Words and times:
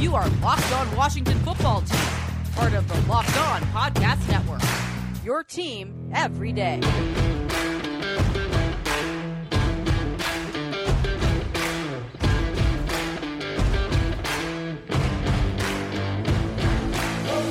You 0.00 0.14
are 0.14 0.26
Locked 0.40 0.72
On 0.72 0.96
Washington 0.96 1.38
Football 1.40 1.82
Team, 1.82 2.00
part 2.54 2.72
of 2.72 2.88
the 2.88 2.98
Locked 3.06 3.36
On 3.36 3.60
Podcast 3.64 4.26
Network. 4.30 4.62
Your 5.22 5.44
team 5.44 6.10
every 6.14 6.54
day. 6.54 6.80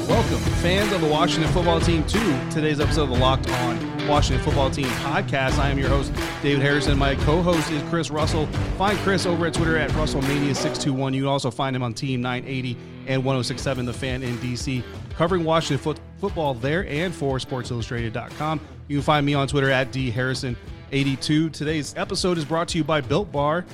Welcome, 0.07 0.39
fans 0.63 0.91
of 0.91 1.01
the 1.01 1.07
Washington 1.07 1.53
football 1.53 1.79
team, 1.79 2.03
to 2.05 2.49
today's 2.49 2.79
episode 2.79 3.03
of 3.03 3.09
the 3.09 3.19
Locked 3.19 3.47
On 3.51 3.98
Washington 4.09 4.43
Football 4.43 4.71
Team 4.71 4.87
podcast. 4.87 5.59
I 5.59 5.69
am 5.69 5.77
your 5.77 5.89
host, 5.89 6.11
David 6.41 6.61
Harrison. 6.61 6.97
My 6.97 7.15
co 7.15 7.41
host 7.41 7.69
is 7.71 7.81
Chris 7.89 8.09
Russell. 8.09 8.47
Find 8.77 8.97
Chris 8.99 9.25
over 9.25 9.45
at 9.45 9.53
Twitter 9.53 9.77
at 9.77 9.89
RussellMania621. 9.91 11.13
You 11.13 11.21
can 11.21 11.27
also 11.27 11.51
find 11.51 11.75
him 11.75 11.83
on 11.83 11.93
Team 11.93 12.21
980 12.21 12.75
and 13.07 13.23
1067 13.23 13.85
The 13.85 13.93
Fan 13.93 14.23
in 14.23 14.37
DC, 14.39 14.83
covering 15.15 15.43
Washington 15.43 15.77
foot- 15.83 15.99
football 16.19 16.53
there 16.53 16.85
and 16.87 17.13
for 17.13 17.37
SportsIllustrated.com. 17.37 18.59
You 18.87 18.97
can 18.97 19.03
find 19.03 19.25
me 19.25 19.33
on 19.35 19.47
Twitter 19.47 19.69
at 19.69 19.91
DHarrison82. 19.91 21.51
Today's 21.53 21.93
episode 21.97 22.37
is 22.37 22.45
brought 22.45 22.67
to 22.69 22.77
you 22.77 22.83
by 22.83 23.01
Built 23.01 23.31
Bar. 23.31 23.65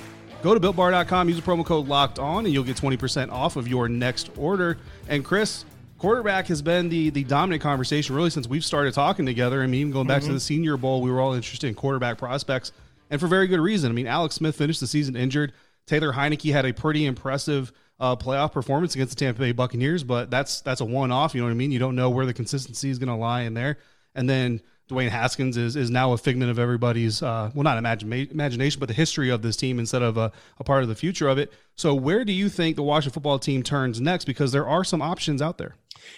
Go 0.42 0.54
to 0.54 0.60
builtbar.com, 0.60 1.28
use 1.28 1.40
the 1.40 1.42
promo 1.42 1.64
code 1.64 1.88
locked 1.88 2.18
on, 2.18 2.44
and 2.44 2.52
you'll 2.54 2.62
get 2.62 2.76
20% 2.76 3.30
off 3.32 3.56
of 3.56 3.66
your 3.66 3.88
next 3.88 4.30
order. 4.36 4.76
And 5.08 5.24
Chris, 5.24 5.64
quarterback 5.98 6.46
has 6.46 6.62
been 6.62 6.88
the 6.88 7.10
the 7.10 7.24
dominant 7.24 7.62
conversation 7.62 8.14
really 8.14 8.30
since 8.30 8.46
we've 8.46 8.64
started 8.64 8.94
talking 8.94 9.26
together. 9.26 9.62
I 9.62 9.66
mean, 9.66 9.80
even 9.80 9.92
going 9.92 10.06
back 10.06 10.22
to 10.22 10.32
the 10.32 10.40
Senior 10.40 10.76
Bowl, 10.76 11.02
we 11.02 11.10
were 11.10 11.20
all 11.20 11.34
interested 11.34 11.68
in 11.68 11.74
quarterback 11.74 12.18
prospects, 12.18 12.72
and 13.10 13.20
for 13.20 13.26
very 13.26 13.46
good 13.46 13.60
reason. 13.60 13.90
I 13.90 13.94
mean, 13.94 14.06
Alex 14.06 14.36
Smith 14.36 14.56
finished 14.56 14.80
the 14.80 14.86
season 14.86 15.16
injured. 15.16 15.52
Taylor 15.86 16.12
Heinicke 16.12 16.52
had 16.52 16.66
a 16.66 16.72
pretty 16.72 17.06
impressive 17.06 17.72
uh, 17.98 18.16
playoff 18.16 18.52
performance 18.52 18.94
against 18.94 19.16
the 19.16 19.24
Tampa 19.24 19.40
Bay 19.40 19.52
Buccaneers, 19.52 20.04
but 20.04 20.30
that's 20.30 20.60
that's 20.60 20.80
a 20.80 20.84
one 20.84 21.12
off. 21.12 21.34
You 21.34 21.40
know 21.40 21.46
what 21.46 21.52
I 21.52 21.56
mean? 21.56 21.72
You 21.72 21.78
don't 21.78 21.96
know 21.96 22.10
where 22.10 22.26
the 22.26 22.34
consistency 22.34 22.90
is 22.90 22.98
going 22.98 23.08
to 23.08 23.14
lie 23.14 23.42
in 23.42 23.54
there. 23.54 23.78
And 24.14 24.28
then 24.28 24.60
Dwayne 24.88 25.08
Haskins 25.08 25.56
is 25.56 25.74
is 25.74 25.90
now 25.90 26.12
a 26.12 26.18
figment 26.18 26.50
of 26.50 26.58
everybody's 26.58 27.22
uh, 27.22 27.50
well, 27.54 27.64
not 27.64 27.78
imagine, 27.78 28.12
imagination, 28.12 28.78
but 28.78 28.86
the 28.86 28.94
history 28.94 29.30
of 29.30 29.42
this 29.42 29.56
team 29.56 29.78
instead 29.78 30.02
of 30.02 30.16
a, 30.16 30.30
a 30.58 30.64
part 30.64 30.82
of 30.82 30.88
the 30.88 30.94
future 30.94 31.28
of 31.28 31.38
it. 31.38 31.52
So, 31.74 31.94
where 31.94 32.24
do 32.24 32.32
you 32.32 32.48
think 32.48 32.76
the 32.76 32.82
Washington 32.82 33.14
football 33.14 33.38
team 33.38 33.62
turns 33.62 34.00
next? 34.00 34.26
Because 34.26 34.52
there 34.52 34.66
are 34.66 34.84
some 34.84 35.02
options 35.02 35.42
out 35.42 35.58
there. 35.58 35.74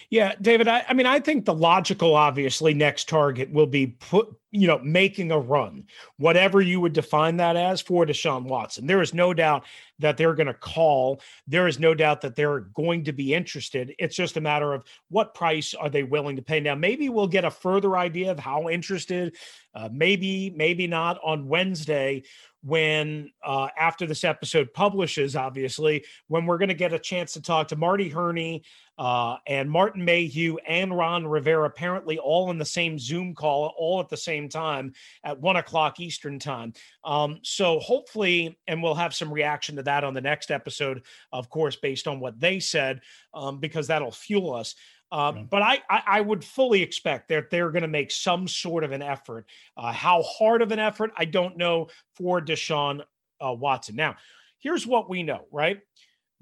Yeah, 0.09 0.33
David. 0.41 0.67
I, 0.67 0.85
I 0.87 0.93
mean, 0.93 1.05
I 1.05 1.19
think 1.19 1.45
the 1.45 1.53
logical, 1.53 2.15
obviously, 2.15 2.73
next 2.73 3.09
target 3.09 3.51
will 3.51 3.65
be 3.65 3.87
put, 3.87 4.27
you 4.51 4.67
know, 4.67 4.79
making 4.79 5.31
a 5.31 5.39
run, 5.39 5.85
whatever 6.17 6.61
you 6.61 6.79
would 6.79 6.93
define 6.93 7.37
that 7.37 7.55
as 7.55 7.81
for 7.81 8.05
Deshaun 8.05 8.43
Watson. 8.43 8.85
There 8.85 9.01
is 9.01 9.13
no 9.13 9.33
doubt 9.33 9.65
that 9.99 10.17
they're 10.17 10.33
going 10.33 10.47
to 10.47 10.53
call. 10.53 11.21
There 11.47 11.67
is 11.67 11.79
no 11.79 11.93
doubt 11.93 12.21
that 12.21 12.35
they're 12.35 12.61
going 12.61 13.05
to 13.05 13.13
be 13.13 13.33
interested. 13.33 13.93
It's 13.99 14.15
just 14.15 14.37
a 14.37 14.41
matter 14.41 14.73
of 14.73 14.83
what 15.09 15.33
price 15.33 15.73
are 15.73 15.89
they 15.89 16.03
willing 16.03 16.35
to 16.37 16.41
pay. 16.41 16.59
Now, 16.59 16.75
maybe 16.75 17.09
we'll 17.09 17.27
get 17.27 17.45
a 17.45 17.51
further 17.51 17.97
idea 17.97 18.31
of 18.31 18.39
how 18.39 18.69
interested, 18.69 19.35
uh, 19.75 19.89
maybe, 19.91 20.53
maybe 20.55 20.87
not 20.87 21.19
on 21.23 21.47
Wednesday 21.47 22.23
when 22.61 23.31
uh, 23.43 23.69
after 23.77 24.05
this 24.05 24.23
episode 24.23 24.73
publishes, 24.73 25.35
obviously, 25.35 26.03
when 26.27 26.45
we're 26.45 26.57
going 26.57 26.69
to 26.69 26.75
get 26.75 26.93
a 26.93 26.99
chance 26.99 27.33
to 27.33 27.41
talk 27.41 27.69
to 27.69 27.75
Marty 27.75 28.09
Hurney 28.09 28.63
uh, 28.97 29.37
and 29.47 29.71
Martin 29.71 30.03
Mayhew 30.03 30.57
and 30.67 30.95
Ron 30.95 31.25
Rivera, 31.25 31.65
apparently 31.65 32.17
all 32.17 32.51
in 32.51 32.57
the 32.57 32.65
same 32.65 32.99
Zoom 32.99 33.33
call, 33.33 33.73
all 33.77 34.01
at 34.01 34.09
the 34.09 34.17
same 34.17 34.49
time 34.49 34.91
at 35.23 35.39
one 35.39 35.55
o'clock 35.55 36.01
Eastern 36.01 36.37
time. 36.37 36.73
Um, 37.05 37.39
so 37.43 37.79
hopefully, 37.79 38.59
and 38.67 38.83
we'll 38.83 38.95
have 38.95 39.15
some 39.15 39.31
reaction 39.31 39.77
to 39.77 39.83
that 39.83 40.03
on 40.03 40.13
the 40.13 40.21
next 40.21 40.51
episode, 40.51 41.03
of 41.31 41.49
course, 41.49 41.77
based 41.77 42.07
on 42.07 42.19
what 42.19 42.39
they 42.39 42.59
said, 42.59 42.99
um, 43.33 43.59
because 43.59 43.87
that'll 43.87 44.11
fuel 44.11 44.53
us. 44.53 44.75
Uh, 45.11 45.31
But 45.31 45.61
I, 45.61 45.81
I, 45.89 46.03
I 46.07 46.21
would 46.21 46.43
fully 46.43 46.81
expect 46.81 47.29
that 47.29 47.49
they're 47.49 47.71
going 47.71 47.81
to 47.81 47.87
make 47.87 48.11
some 48.11 48.47
sort 48.47 48.83
of 48.83 48.91
an 48.91 49.01
effort. 49.01 49.47
Uh, 49.75 49.91
how 49.91 50.21
hard 50.21 50.61
of 50.61 50.71
an 50.71 50.79
effort, 50.79 51.11
I 51.17 51.25
don't 51.25 51.57
know 51.57 51.87
for 52.15 52.41
Deshaun 52.41 53.01
uh, 53.39 53.53
Watson. 53.53 53.95
Now, 53.95 54.17
here's 54.59 54.85
what 54.85 55.09
we 55.09 55.23
know, 55.23 55.45
right? 55.51 55.79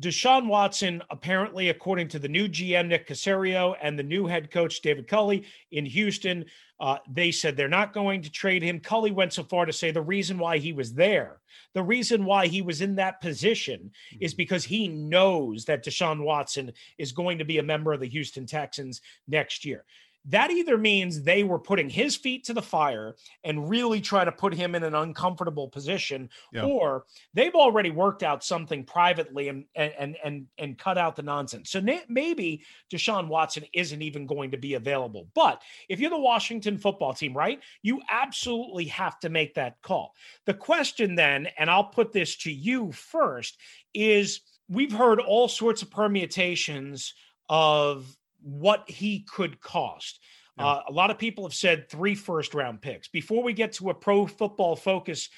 Deshaun 0.02 0.48
Watson, 0.48 1.02
apparently, 1.10 1.70
according 1.70 2.08
to 2.10 2.20
the 2.20 2.28
new 2.28 2.48
GM 2.48 2.88
Nick 2.88 3.08
Caserio 3.08 3.76
and 3.82 3.98
the 3.98 4.04
new 4.04 4.28
head 4.28 4.52
coach 4.52 4.82
David 4.82 5.08
Culley 5.08 5.46
in 5.72 5.86
Houston, 5.88 6.46
uh, 6.80 7.00
they 7.10 7.32
said 7.32 7.58
they're 7.58 7.68
not 7.68 7.94
going 7.94 8.22
to 8.22 8.30
trade 8.30 8.62
him. 8.62 8.80
Culley 8.80 9.10
went 9.10 9.34
so 9.34 9.44
far 9.44 9.66
to 9.66 9.74
say 9.74 9.90
the 9.90 10.00
reason 10.00 10.38
why 10.38 10.60
he 10.60 10.72
was 10.72 10.94
there, 10.94 11.40
the 11.74 11.82
reason 11.82 12.26
why 12.26 12.46
he 12.46 12.62
was 12.62 12.82
in 12.82 12.96
that 12.96 13.20
position, 13.22 13.90
is 14.20 14.36
because 14.36 14.64
he 14.64 14.88
knows 14.88 15.66
that 15.66 15.84
Deshaun 15.84 16.24
Watson 16.24 16.72
is 17.00 17.12
going 17.12 17.40
to 17.40 17.46
be 17.46 17.58
a 17.58 17.64
member 17.64 17.92
of 17.92 18.00
the 18.00 18.08
Houston 18.08 18.46
Texans 18.46 19.02
next 19.28 19.66
year 19.66 19.84
that 20.28 20.52
either 20.52 20.78
means 20.78 21.22
they 21.24 21.44
were 21.44 21.60
putting 21.60 21.90
his 21.90 22.16
feet 22.16 22.44
to 22.46 22.54
the 22.54 22.62
fire 22.62 23.16
and 23.44 23.70
really 23.70 24.02
try 24.02 24.26
to 24.26 24.32
put 24.32 24.54
him 24.54 24.76
in 24.76 24.84
an 24.84 24.94
uncomfortable 24.96 25.68
position 25.70 26.30
Yeah. 26.52 26.66
or 26.66 27.06
they've 27.34 27.56
already 27.56 27.92
worked 27.92 28.24
out 28.24 28.44
something 28.44 28.84
privately 28.84 29.48
and 29.48 29.66
and 29.76 30.18
and 30.24 30.48
and 30.58 30.78
cut 30.78 30.98
out 30.98 31.16
the 31.16 31.24
nonsense. 31.24 31.70
So 31.70 31.82
maybe 32.10 32.64
deshaun 32.92 33.28
watson 33.28 33.66
isn't 33.74 34.02
even 34.02 34.26
going 34.26 34.52
to 34.52 34.58
be 34.58 34.74
available. 34.74 35.28
But 35.34 35.62
if 35.90 36.00
you're 36.00 36.10
the 36.10 36.20
washington 36.20 36.78
football 36.78 37.14
team 37.14 37.36
right 37.36 37.62
you 37.82 38.02
absolutely 38.10 38.86
have 38.86 39.20
to 39.20 39.30
make 39.30 39.54
that 39.56 39.82
call. 39.82 40.14
The 40.46 40.54
question 40.54 41.16
then 41.16 41.48
and 41.58 41.70
i'll 41.70 41.86
put 41.86 42.12
this 42.12 42.36
to 42.38 42.52
you 42.52 42.92
first 42.92 43.58
is 43.94 44.42
we've 44.68 44.92
heard 44.92 45.20
all 45.20 45.48
sorts 45.48 45.82
of 45.82 45.90
permutations 45.92 47.14
of 47.50 48.17
what 48.42 48.90
he 48.90 49.22
could 49.22 49.60
cost. 49.60 50.20
Uh, 50.60 50.82
a 50.88 50.92
lot 50.92 51.12
of 51.12 51.20
people 51.20 51.44
have 51.46 51.54
said 51.54 51.88
three 51.88 52.16
first 52.16 52.56
round 52.56 52.82
picks. 52.82 53.08
Before 53.08 53.44
we 53.44 53.54
get 53.54 53.74
to 53.74 53.92
a 53.92 53.94
pro 53.94 54.26
football 54.26 54.76
focus 54.76 55.30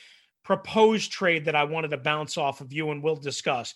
proposed 0.43 1.11
trade 1.11 1.45
that 1.45 1.55
I 1.55 1.65
wanted 1.65 1.91
to 1.91 1.97
bounce 1.97 2.37
off 2.37 2.61
of 2.61 2.71
you 2.71 2.89
and 2.91 3.03
we'll 3.03 3.17
discuss. 3.17 3.73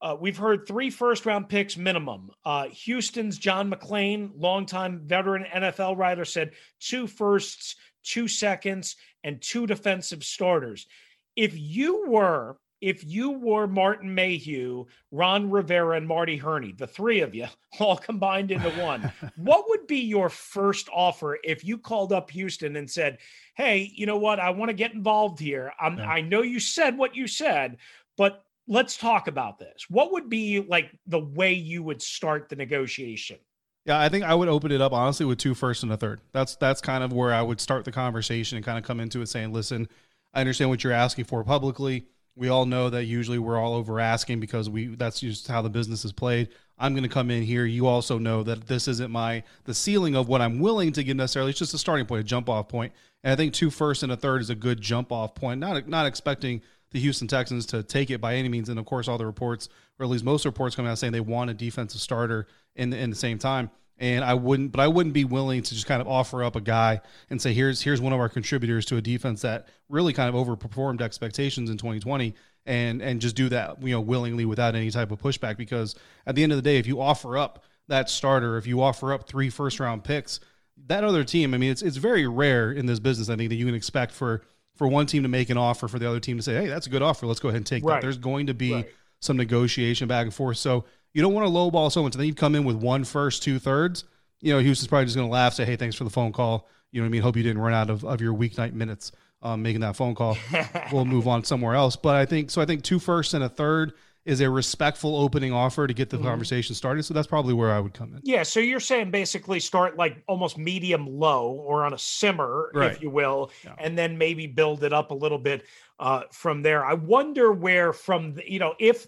Uh, 0.00 0.16
we've 0.18 0.36
heard 0.36 0.66
three 0.66 0.90
first 0.90 1.26
round 1.26 1.48
picks 1.48 1.76
minimum. 1.76 2.30
Uh, 2.44 2.68
Houston's 2.68 3.38
John 3.38 3.70
McClain, 3.70 4.30
longtime 4.36 5.00
veteran 5.04 5.44
NFL 5.52 5.96
writer, 5.96 6.24
said 6.24 6.52
two 6.78 7.08
firsts, 7.08 7.74
two 8.04 8.28
seconds, 8.28 8.96
and 9.24 9.42
two 9.42 9.66
defensive 9.66 10.22
starters. 10.22 10.86
If 11.34 11.58
you 11.58 12.06
were 12.08 12.58
if 12.80 13.04
you 13.04 13.30
were 13.30 13.66
Martin 13.66 14.14
Mayhew, 14.14 14.86
Ron 15.10 15.50
Rivera, 15.50 15.96
and 15.96 16.06
Marty 16.06 16.36
Hurney, 16.36 16.72
the 16.72 16.86
three 16.86 17.20
of 17.20 17.34
you 17.34 17.46
all 17.80 17.96
combined 17.96 18.50
into 18.50 18.70
one, 18.70 19.12
what 19.36 19.64
would 19.68 19.86
be 19.86 20.00
your 20.00 20.28
first 20.28 20.88
offer 20.92 21.38
if 21.44 21.64
you 21.64 21.78
called 21.78 22.12
up 22.12 22.30
Houston 22.30 22.76
and 22.76 22.90
said, 22.90 23.18
Hey, 23.54 23.90
you 23.94 24.06
know 24.06 24.18
what? 24.18 24.38
I 24.38 24.50
want 24.50 24.68
to 24.68 24.74
get 24.74 24.92
involved 24.92 25.40
here. 25.40 25.72
Yeah. 25.80 26.08
I 26.08 26.20
know 26.20 26.42
you 26.42 26.60
said 26.60 26.96
what 26.96 27.16
you 27.16 27.26
said, 27.26 27.78
but 28.16 28.44
let's 28.68 28.96
talk 28.96 29.26
about 29.26 29.58
this. 29.58 29.86
What 29.88 30.12
would 30.12 30.28
be 30.28 30.60
like 30.60 30.90
the 31.06 31.18
way 31.18 31.54
you 31.54 31.82
would 31.82 32.00
start 32.00 32.48
the 32.48 32.56
negotiation? 32.56 33.38
Yeah, 33.84 33.98
I 33.98 34.10
think 34.10 34.24
I 34.24 34.34
would 34.34 34.48
open 34.48 34.70
it 34.70 34.82
up 34.82 34.92
honestly 34.92 35.24
with 35.24 35.38
two 35.38 35.54
first 35.54 35.82
and 35.82 35.90
a 35.90 35.96
third. 35.96 36.20
That's 36.32 36.56
that's 36.56 36.80
kind 36.80 37.02
of 37.02 37.12
where 37.12 37.32
I 37.32 37.40
would 37.40 37.60
start 37.60 37.84
the 37.84 37.92
conversation 37.92 38.56
and 38.56 38.64
kind 38.64 38.76
of 38.76 38.84
come 38.84 39.00
into 39.00 39.22
it 39.22 39.28
saying, 39.28 39.52
"Listen, 39.52 39.88
I 40.34 40.40
understand 40.40 40.70
what 40.70 40.84
you're 40.84 40.92
asking 40.92 41.24
for 41.24 41.42
publicly. 41.42 42.06
We 42.38 42.48
all 42.48 42.66
know 42.66 42.88
that 42.90 43.04
usually 43.04 43.38
we're 43.38 43.58
all 43.58 43.74
over 43.74 43.98
asking 43.98 44.40
because 44.40 44.70
we 44.70 44.86
that's 44.94 45.20
just 45.20 45.48
how 45.48 45.60
the 45.60 45.68
business 45.68 46.04
is 46.04 46.12
played. 46.12 46.48
I'm 46.78 46.92
going 46.92 47.02
to 47.02 47.08
come 47.08 47.30
in 47.30 47.42
here. 47.42 47.64
You 47.64 47.88
also 47.88 48.18
know 48.18 48.44
that 48.44 48.68
this 48.68 48.86
isn't 48.86 49.10
my 49.10 49.42
the 49.64 49.74
ceiling 49.74 50.14
of 50.14 50.28
what 50.28 50.40
I'm 50.40 50.60
willing 50.60 50.92
to 50.92 51.02
give 51.02 51.16
necessarily. 51.16 51.50
It's 51.50 51.58
just 51.58 51.74
a 51.74 51.78
starting 51.78 52.06
point, 52.06 52.20
a 52.20 52.24
jump 52.24 52.48
off 52.48 52.68
point. 52.68 52.92
And 53.24 53.32
I 53.32 53.36
think 53.36 53.52
two 53.52 53.70
first 53.70 54.04
and 54.04 54.12
a 54.12 54.16
third 54.16 54.40
is 54.40 54.50
a 54.50 54.54
good 54.54 54.80
jump 54.80 55.10
off 55.10 55.34
point. 55.34 55.58
Not 55.58 55.88
not 55.88 56.06
expecting 56.06 56.62
the 56.90 57.00
Houston 57.00 57.28
Texans 57.28 57.66
to 57.66 57.82
take 57.82 58.10
it 58.10 58.20
by 58.20 58.34
any 58.34 58.48
means. 58.48 58.68
And 58.68 58.78
of 58.78 58.86
course, 58.86 59.08
all 59.08 59.18
the 59.18 59.26
reports, 59.26 59.68
or 59.98 60.04
at 60.04 60.10
least 60.10 60.24
most 60.24 60.44
reports, 60.44 60.76
coming 60.76 60.90
out 60.90 60.98
saying 60.98 61.12
they 61.12 61.20
want 61.20 61.50
a 61.50 61.54
defensive 61.54 62.00
starter 62.00 62.46
in 62.76 62.90
the, 62.90 62.96
in 62.96 63.10
the 63.10 63.16
same 63.16 63.38
time. 63.38 63.70
And 64.00 64.24
I 64.24 64.34
wouldn't, 64.34 64.70
but 64.70 64.80
I 64.80 64.86
wouldn't 64.86 65.12
be 65.12 65.24
willing 65.24 65.62
to 65.62 65.74
just 65.74 65.86
kind 65.86 66.00
of 66.00 66.06
offer 66.06 66.44
up 66.44 66.54
a 66.54 66.60
guy 66.60 67.00
and 67.30 67.42
say, 67.42 67.52
here's 67.52 67.82
here's 67.82 68.00
one 68.00 68.12
of 68.12 68.20
our 68.20 68.28
contributors 68.28 68.84
to 68.86 68.96
a 68.96 69.00
defense 69.00 69.42
that 69.42 69.66
really 69.88 70.12
kind 70.12 70.28
of 70.34 70.34
overperformed 70.46 71.00
expectations 71.00 71.68
in 71.68 71.76
2020, 71.78 72.34
and 72.66 73.02
and 73.02 73.20
just 73.20 73.34
do 73.34 73.48
that, 73.48 73.82
you 73.82 73.90
know, 73.90 74.00
willingly 74.00 74.44
without 74.44 74.74
any 74.76 74.90
type 74.90 75.10
of 75.10 75.18
pushback. 75.20 75.56
Because 75.56 75.96
at 76.26 76.36
the 76.36 76.42
end 76.44 76.52
of 76.52 76.56
the 76.56 76.62
day, 76.62 76.78
if 76.78 76.86
you 76.86 77.00
offer 77.00 77.36
up 77.36 77.64
that 77.88 78.08
starter, 78.08 78.56
if 78.56 78.66
you 78.68 78.80
offer 78.80 79.12
up 79.12 79.26
three 79.26 79.50
first 79.50 79.80
round 79.80 80.04
picks, 80.04 80.38
that 80.86 81.02
other 81.02 81.24
team, 81.24 81.52
I 81.52 81.58
mean, 81.58 81.72
it's 81.72 81.82
it's 81.82 81.96
very 81.96 82.26
rare 82.28 82.70
in 82.70 82.86
this 82.86 83.00
business, 83.00 83.28
I 83.28 83.34
think, 83.34 83.48
that 83.48 83.56
you 83.56 83.66
can 83.66 83.74
expect 83.74 84.12
for 84.12 84.42
for 84.76 84.86
one 84.86 85.06
team 85.06 85.24
to 85.24 85.28
make 85.28 85.50
an 85.50 85.56
offer 85.58 85.88
for 85.88 85.98
the 85.98 86.08
other 86.08 86.20
team 86.20 86.36
to 86.36 86.42
say, 86.44 86.54
hey, 86.54 86.68
that's 86.68 86.86
a 86.86 86.90
good 86.90 87.02
offer. 87.02 87.26
Let's 87.26 87.40
go 87.40 87.48
ahead 87.48 87.56
and 87.56 87.66
take 87.66 87.84
Right. 87.84 87.94
that. 87.96 88.02
There's 88.02 88.16
going 88.18 88.46
to 88.46 88.54
be 88.54 88.74
Right. 88.74 88.88
some 89.20 89.36
negotiation 89.36 90.06
back 90.06 90.22
and 90.24 90.32
forth. 90.32 90.56
So 90.58 90.84
you 91.14 91.22
don't 91.22 91.32
want 91.34 91.46
to 91.46 91.52
lowball 91.52 91.90
so 91.90 92.02
much. 92.02 92.14
Then 92.14 92.26
you 92.26 92.34
come 92.34 92.54
in 92.54 92.64
with 92.64 92.76
one 92.76 93.04
first, 93.04 93.42
two 93.42 93.58
thirds. 93.58 94.04
You 94.40 94.52
know, 94.52 94.60
Houston's 94.60 94.88
probably 94.88 95.06
just 95.06 95.16
going 95.16 95.26
to 95.28 95.32
laugh, 95.32 95.54
say, 95.54 95.64
hey, 95.64 95.76
thanks 95.76 95.96
for 95.96 96.04
the 96.04 96.10
phone 96.10 96.32
call. 96.32 96.68
You 96.92 97.00
know 97.00 97.04
what 97.04 97.08
I 97.08 97.12
mean? 97.12 97.22
Hope 97.22 97.36
you 97.36 97.42
didn't 97.42 97.60
run 97.60 97.74
out 97.74 97.90
of, 97.90 98.04
of 98.04 98.20
your 98.20 98.34
weeknight 98.34 98.72
minutes 98.72 99.12
um, 99.42 99.62
making 99.62 99.80
that 99.80 99.96
phone 99.96 100.14
call. 100.14 100.36
we'll 100.92 101.04
move 101.04 101.26
on 101.28 101.44
somewhere 101.44 101.74
else. 101.74 101.96
But 101.96 102.16
I 102.16 102.24
think 102.24 102.50
so. 102.50 102.60
I 102.62 102.66
think 102.66 102.82
two 102.82 102.98
firsts 102.98 103.34
and 103.34 103.42
a 103.44 103.48
third 103.48 103.92
is 104.24 104.40
a 104.42 104.50
respectful 104.50 105.16
opening 105.16 105.52
offer 105.52 105.86
to 105.86 105.94
get 105.94 106.10
the 106.10 106.18
Mhm. 106.18 106.24
conversation 106.24 106.74
started. 106.74 107.02
So 107.02 107.14
that's 107.14 107.26
probably 107.26 107.54
where 107.54 107.72
I 107.72 107.80
would 107.80 107.94
come 107.94 108.12
in. 108.14 108.20
Yeah, 108.24 108.42
so 108.42 108.60
you're 108.60 108.78
saying 108.80 109.10
basically 109.10 109.58
start 109.58 109.96
like 109.96 110.22
almost 110.28 110.58
medium 110.58 111.06
low 111.06 111.50
or 111.52 111.82
on 111.84 111.94
a 111.94 111.98
simmer, 111.98 112.70
Right. 112.74 112.92
if 112.92 113.00
you 113.00 113.08
will, 113.10 113.50
Yeah. 113.64 113.74
and 113.78 113.96
then 113.96 114.18
maybe 114.18 114.46
build 114.46 114.84
it 114.84 114.92
up 114.92 115.10
a 115.12 115.14
little 115.14 115.38
bit 115.38 115.64
uh, 115.98 116.22
from 116.30 116.62
there. 116.62 116.84
I 116.84 116.92
wonder 116.94 117.52
where 117.52 117.92
from 117.92 118.34
the, 118.34 118.42
you 118.52 118.58
know 118.58 118.74
if 118.78 119.06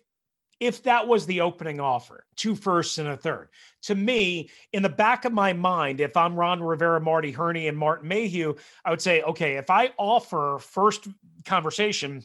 if 0.61 0.83
that 0.83 1.09
was 1.09 1.25
the 1.27 1.41
opening 1.41 1.81
offer, 1.81 2.27
two 2.37 2.55
firsts 2.55 2.99
and 2.99 3.09
a 3.09 3.17
third. 3.17 3.49
To 3.85 3.95
me, 3.95 4.51
in 4.73 4.83
the 4.83 4.91
back 4.91 5.25
of 5.25 5.33
my 5.33 5.55
mind, 5.55 6.01
if 6.01 6.17
I'm 6.17 6.37
Ron 6.37 6.63
Rivera, 6.63 7.01
Marty 7.01 7.33
Hurney, 7.33 7.67
and 7.67 7.77
Martin 7.77 8.09
Mayhew, 8.09 8.55
I 8.85 8.91
would 8.91 9.01
say, 9.01 9.23
okay, 9.23 9.57
if 9.57 9.71
I 9.71 9.91
offer 9.97 10.59
first 10.61 11.09
conversation 11.47 12.23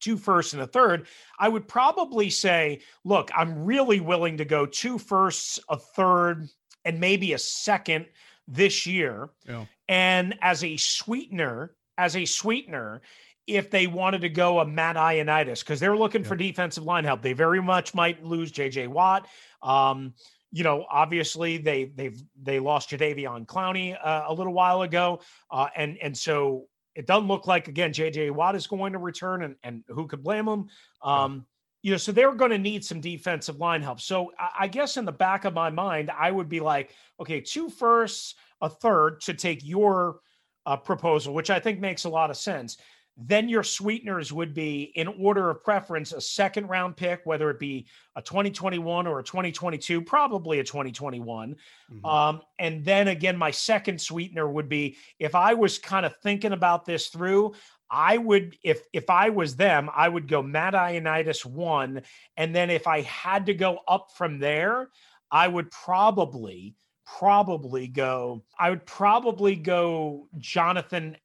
two 0.00 0.18
firsts 0.18 0.52
and 0.52 0.62
a 0.62 0.66
third, 0.66 1.06
I 1.38 1.48
would 1.48 1.66
probably 1.66 2.30
say, 2.30 2.80
look, 3.04 3.30
I'm 3.34 3.64
really 3.64 4.00
willing 4.00 4.36
to 4.38 4.44
go 4.44 4.66
two 4.66 4.98
firsts, 4.98 5.58
a 5.68 5.78
third, 5.78 6.48
and 6.84 7.00
maybe 7.00 7.32
a 7.32 7.38
second 7.38 8.06
this 8.46 8.86
year. 8.86 9.30
Yeah. 9.48 9.64
And 9.88 10.38
as 10.42 10.62
a 10.62 10.76
sweetener, 10.76 11.74
as 11.98 12.16
a 12.16 12.24
sweetener, 12.24 13.02
if 13.50 13.70
they 13.70 13.86
wanted 13.86 14.20
to 14.22 14.28
go 14.28 14.60
a 14.60 14.66
Matt 14.66 14.96
Ioannidis, 14.96 15.60
because 15.60 15.80
they're 15.80 15.96
looking 15.96 16.24
for 16.24 16.36
defensive 16.36 16.84
line 16.84 17.04
help, 17.04 17.22
they 17.22 17.32
very 17.32 17.60
much 17.60 17.94
might 17.94 18.24
lose 18.24 18.52
JJ 18.52 18.88
Watt. 18.88 19.26
Um, 19.62 20.14
you 20.52 20.64
know, 20.64 20.86
obviously 20.90 21.58
they 21.58 21.92
they've 21.94 22.20
they 22.42 22.58
lost 22.58 22.90
Jadeveon 22.90 23.46
Clowney 23.46 23.96
uh, 24.02 24.24
a 24.26 24.34
little 24.34 24.52
while 24.52 24.82
ago, 24.82 25.20
uh, 25.50 25.68
and 25.76 25.96
and 26.02 26.16
so 26.16 26.66
it 26.94 27.06
doesn't 27.06 27.28
look 27.28 27.46
like 27.46 27.68
again 27.68 27.92
JJ 27.92 28.32
Watt 28.32 28.56
is 28.56 28.66
going 28.66 28.92
to 28.92 28.98
return, 28.98 29.42
and 29.42 29.56
and 29.62 29.84
who 29.88 30.06
could 30.06 30.22
blame 30.22 30.48
him? 30.48 30.68
Um, 31.02 31.46
you 31.82 31.92
know, 31.92 31.96
so 31.96 32.12
they're 32.12 32.34
going 32.34 32.50
to 32.50 32.58
need 32.58 32.84
some 32.84 33.00
defensive 33.00 33.58
line 33.58 33.82
help. 33.82 34.00
So 34.00 34.32
I, 34.38 34.64
I 34.64 34.68
guess 34.68 34.96
in 34.96 35.04
the 35.04 35.12
back 35.12 35.44
of 35.44 35.54
my 35.54 35.70
mind, 35.70 36.10
I 36.10 36.30
would 36.30 36.48
be 36.48 36.60
like, 36.60 36.94
okay, 37.18 37.40
two 37.40 37.70
firsts, 37.70 38.34
a 38.60 38.68
third 38.68 39.20
to 39.22 39.34
take 39.34 39.64
your 39.64 40.20
uh, 40.66 40.76
proposal, 40.76 41.32
which 41.34 41.50
I 41.50 41.58
think 41.58 41.80
makes 41.80 42.04
a 42.04 42.08
lot 42.10 42.30
of 42.30 42.36
sense. 42.36 42.76
Then 43.22 43.48
your 43.48 43.62
sweeteners 43.62 44.32
would 44.32 44.54
be, 44.54 44.92
in 44.94 45.06
order 45.06 45.50
of 45.50 45.62
preference, 45.62 46.12
a 46.12 46.20
second 46.20 46.68
round 46.68 46.96
pick, 46.96 47.20
whether 47.24 47.50
it 47.50 47.58
be 47.58 47.86
a 48.16 48.22
2021 48.22 49.06
or 49.06 49.18
a 49.18 49.22
2022, 49.22 50.00
probably 50.02 50.60
a 50.60 50.64
2021. 50.64 51.56
Mhm. 51.92 52.04
Um, 52.04 52.42
and 52.58 52.84
then 52.84 53.08
again, 53.08 53.36
my 53.36 53.50
second 53.50 54.00
sweetener 54.00 54.48
would 54.48 54.68
be 54.68 54.96
if 55.18 55.34
I 55.34 55.54
was 55.54 55.78
kind 55.78 56.06
of 56.06 56.16
thinking 56.22 56.52
about 56.52 56.86
this 56.86 57.08
through, 57.08 57.54
I 57.90 58.16
would, 58.16 58.56
if 58.62 58.82
if 58.92 59.10
I 59.10 59.30
was 59.30 59.56
them, 59.56 59.90
I 59.94 60.08
would 60.08 60.28
go 60.28 60.42
Matt 60.42 60.74
Ioannidis 60.74 61.44
one, 61.44 62.02
and 62.36 62.54
then 62.54 62.70
if 62.70 62.86
I 62.86 63.02
had 63.02 63.46
to 63.46 63.54
go 63.54 63.80
up 63.88 64.12
from 64.16 64.38
there, 64.38 64.90
I 65.30 65.48
would 65.48 65.70
probably 65.70 66.76
probably 67.18 67.88
go. 67.88 68.44
I 68.58 68.70
would 68.70 68.86
probably 68.86 69.56
go 69.56 70.28
Jonathan 70.38 71.16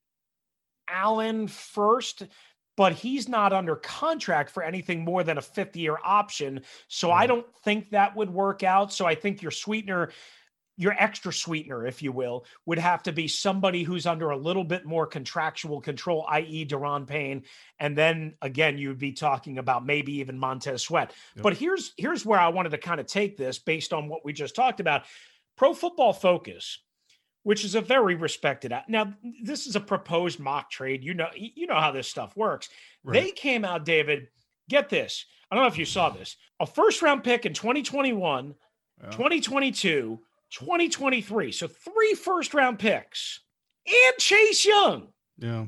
Allen 0.90 1.48
first. 1.48 2.24
But 2.78 2.92
he's 2.92 3.30
not 3.30 3.54
under 3.54 3.78
contract 3.78 4.50
for 4.50 4.62
anything 4.62 5.06
more 5.06 5.24
than 5.24 5.38
a 5.38 5.42
fifth 5.42 5.78
year 5.78 5.98
option. 6.04 6.60
So 6.90 7.10
I 7.10 7.22
mm-hmm. 7.22 7.36
don't 7.36 7.56
think 7.64 7.92
that 7.92 8.18
would 8.18 8.30
work 8.30 8.64
out. 8.64 8.92
So 8.92 9.06
I 9.06 9.16
think 9.16 9.42
your 9.42 9.52
sweetener 9.52 10.12
your 10.78 10.94
extra 10.98 11.32
sweetener, 11.32 11.86
if 11.86 12.02
you 12.02 12.12
will, 12.12 12.46
would 12.66 12.80
have 12.80 13.04
to 13.04 13.12
be 13.12 13.28
somebody 13.28 13.84
who's 13.84 14.06
under 14.06 14.32
a 14.32 14.38
little 14.38 14.64
bit 14.64 14.86
more 14.86 15.08
contractual 15.08 15.80
control, 15.80 16.26
i.e., 16.30 16.66
Daron 16.66 17.08
Payne. 17.08 17.44
And 17.80 17.98
then 17.98 18.36
again, 18.42 18.78
you 18.78 18.90
would 18.90 19.00
be 19.00 19.14
talking 19.14 19.58
about 19.58 19.86
maybe 19.86 20.20
even 20.20 20.38
Montez 20.38 20.84
Sweat. 20.84 21.14
Yep. 21.36 21.44
But 21.44 21.58
here's 21.58 21.94
here's 21.98 22.26
where 22.26 22.40
I 22.40 22.50
wanted 22.50 22.70
to 22.70 22.78
kind 22.78 23.00
of 23.00 23.06
take 23.06 23.38
this 23.38 23.60
based 23.60 23.94
on 23.94 24.10
what 24.10 24.26
we 24.26 24.34
just 24.34 24.56
talked 24.56 24.80
about. 24.80 25.04
Pro 25.56 25.74
Football 25.74 26.12
Focus, 26.12 26.80
which 27.45 27.63
is 27.63 27.75
a 27.75 27.81
very 27.81 28.15
respected. 28.15 28.74
out- 28.74 28.89
Now, 28.89 29.13
this 29.44 29.68
is 29.68 29.75
a 29.75 29.80
proposed 29.80 30.39
mock 30.39 30.71
trade. 30.71 31.03
You 31.03 31.13
know, 31.13 31.30
you 31.36 31.68
know 31.68 31.80
how 31.80 31.92
this 31.92 32.07
stuff 32.07 32.36
works. 32.36 32.69
They 33.06 33.30
came 33.30 33.63
out, 33.63 33.86
David. 33.86 34.30
Get 34.68 34.89
this. 34.89 35.25
I 35.51 35.56
don't 35.56 35.63
know 35.63 35.68
if 35.68 35.77
you 35.77 35.86
saw 35.86 36.09
this. 36.09 36.38
A 36.59 36.65
first 36.65 37.03
round 37.03 37.24
pick 37.24 37.45
in 37.45 37.53
2021, 37.53 38.56
Yeah. 39.00 39.09
2022, 39.12 40.19
2023. 40.50 41.51
So 41.51 41.68
three 41.68 42.15
first 42.15 42.56
round 42.56 42.80
picks 42.80 43.42
and 43.86 44.18
Chase 44.18 44.65
Young. 44.65 45.09
Yeah. 45.38 45.65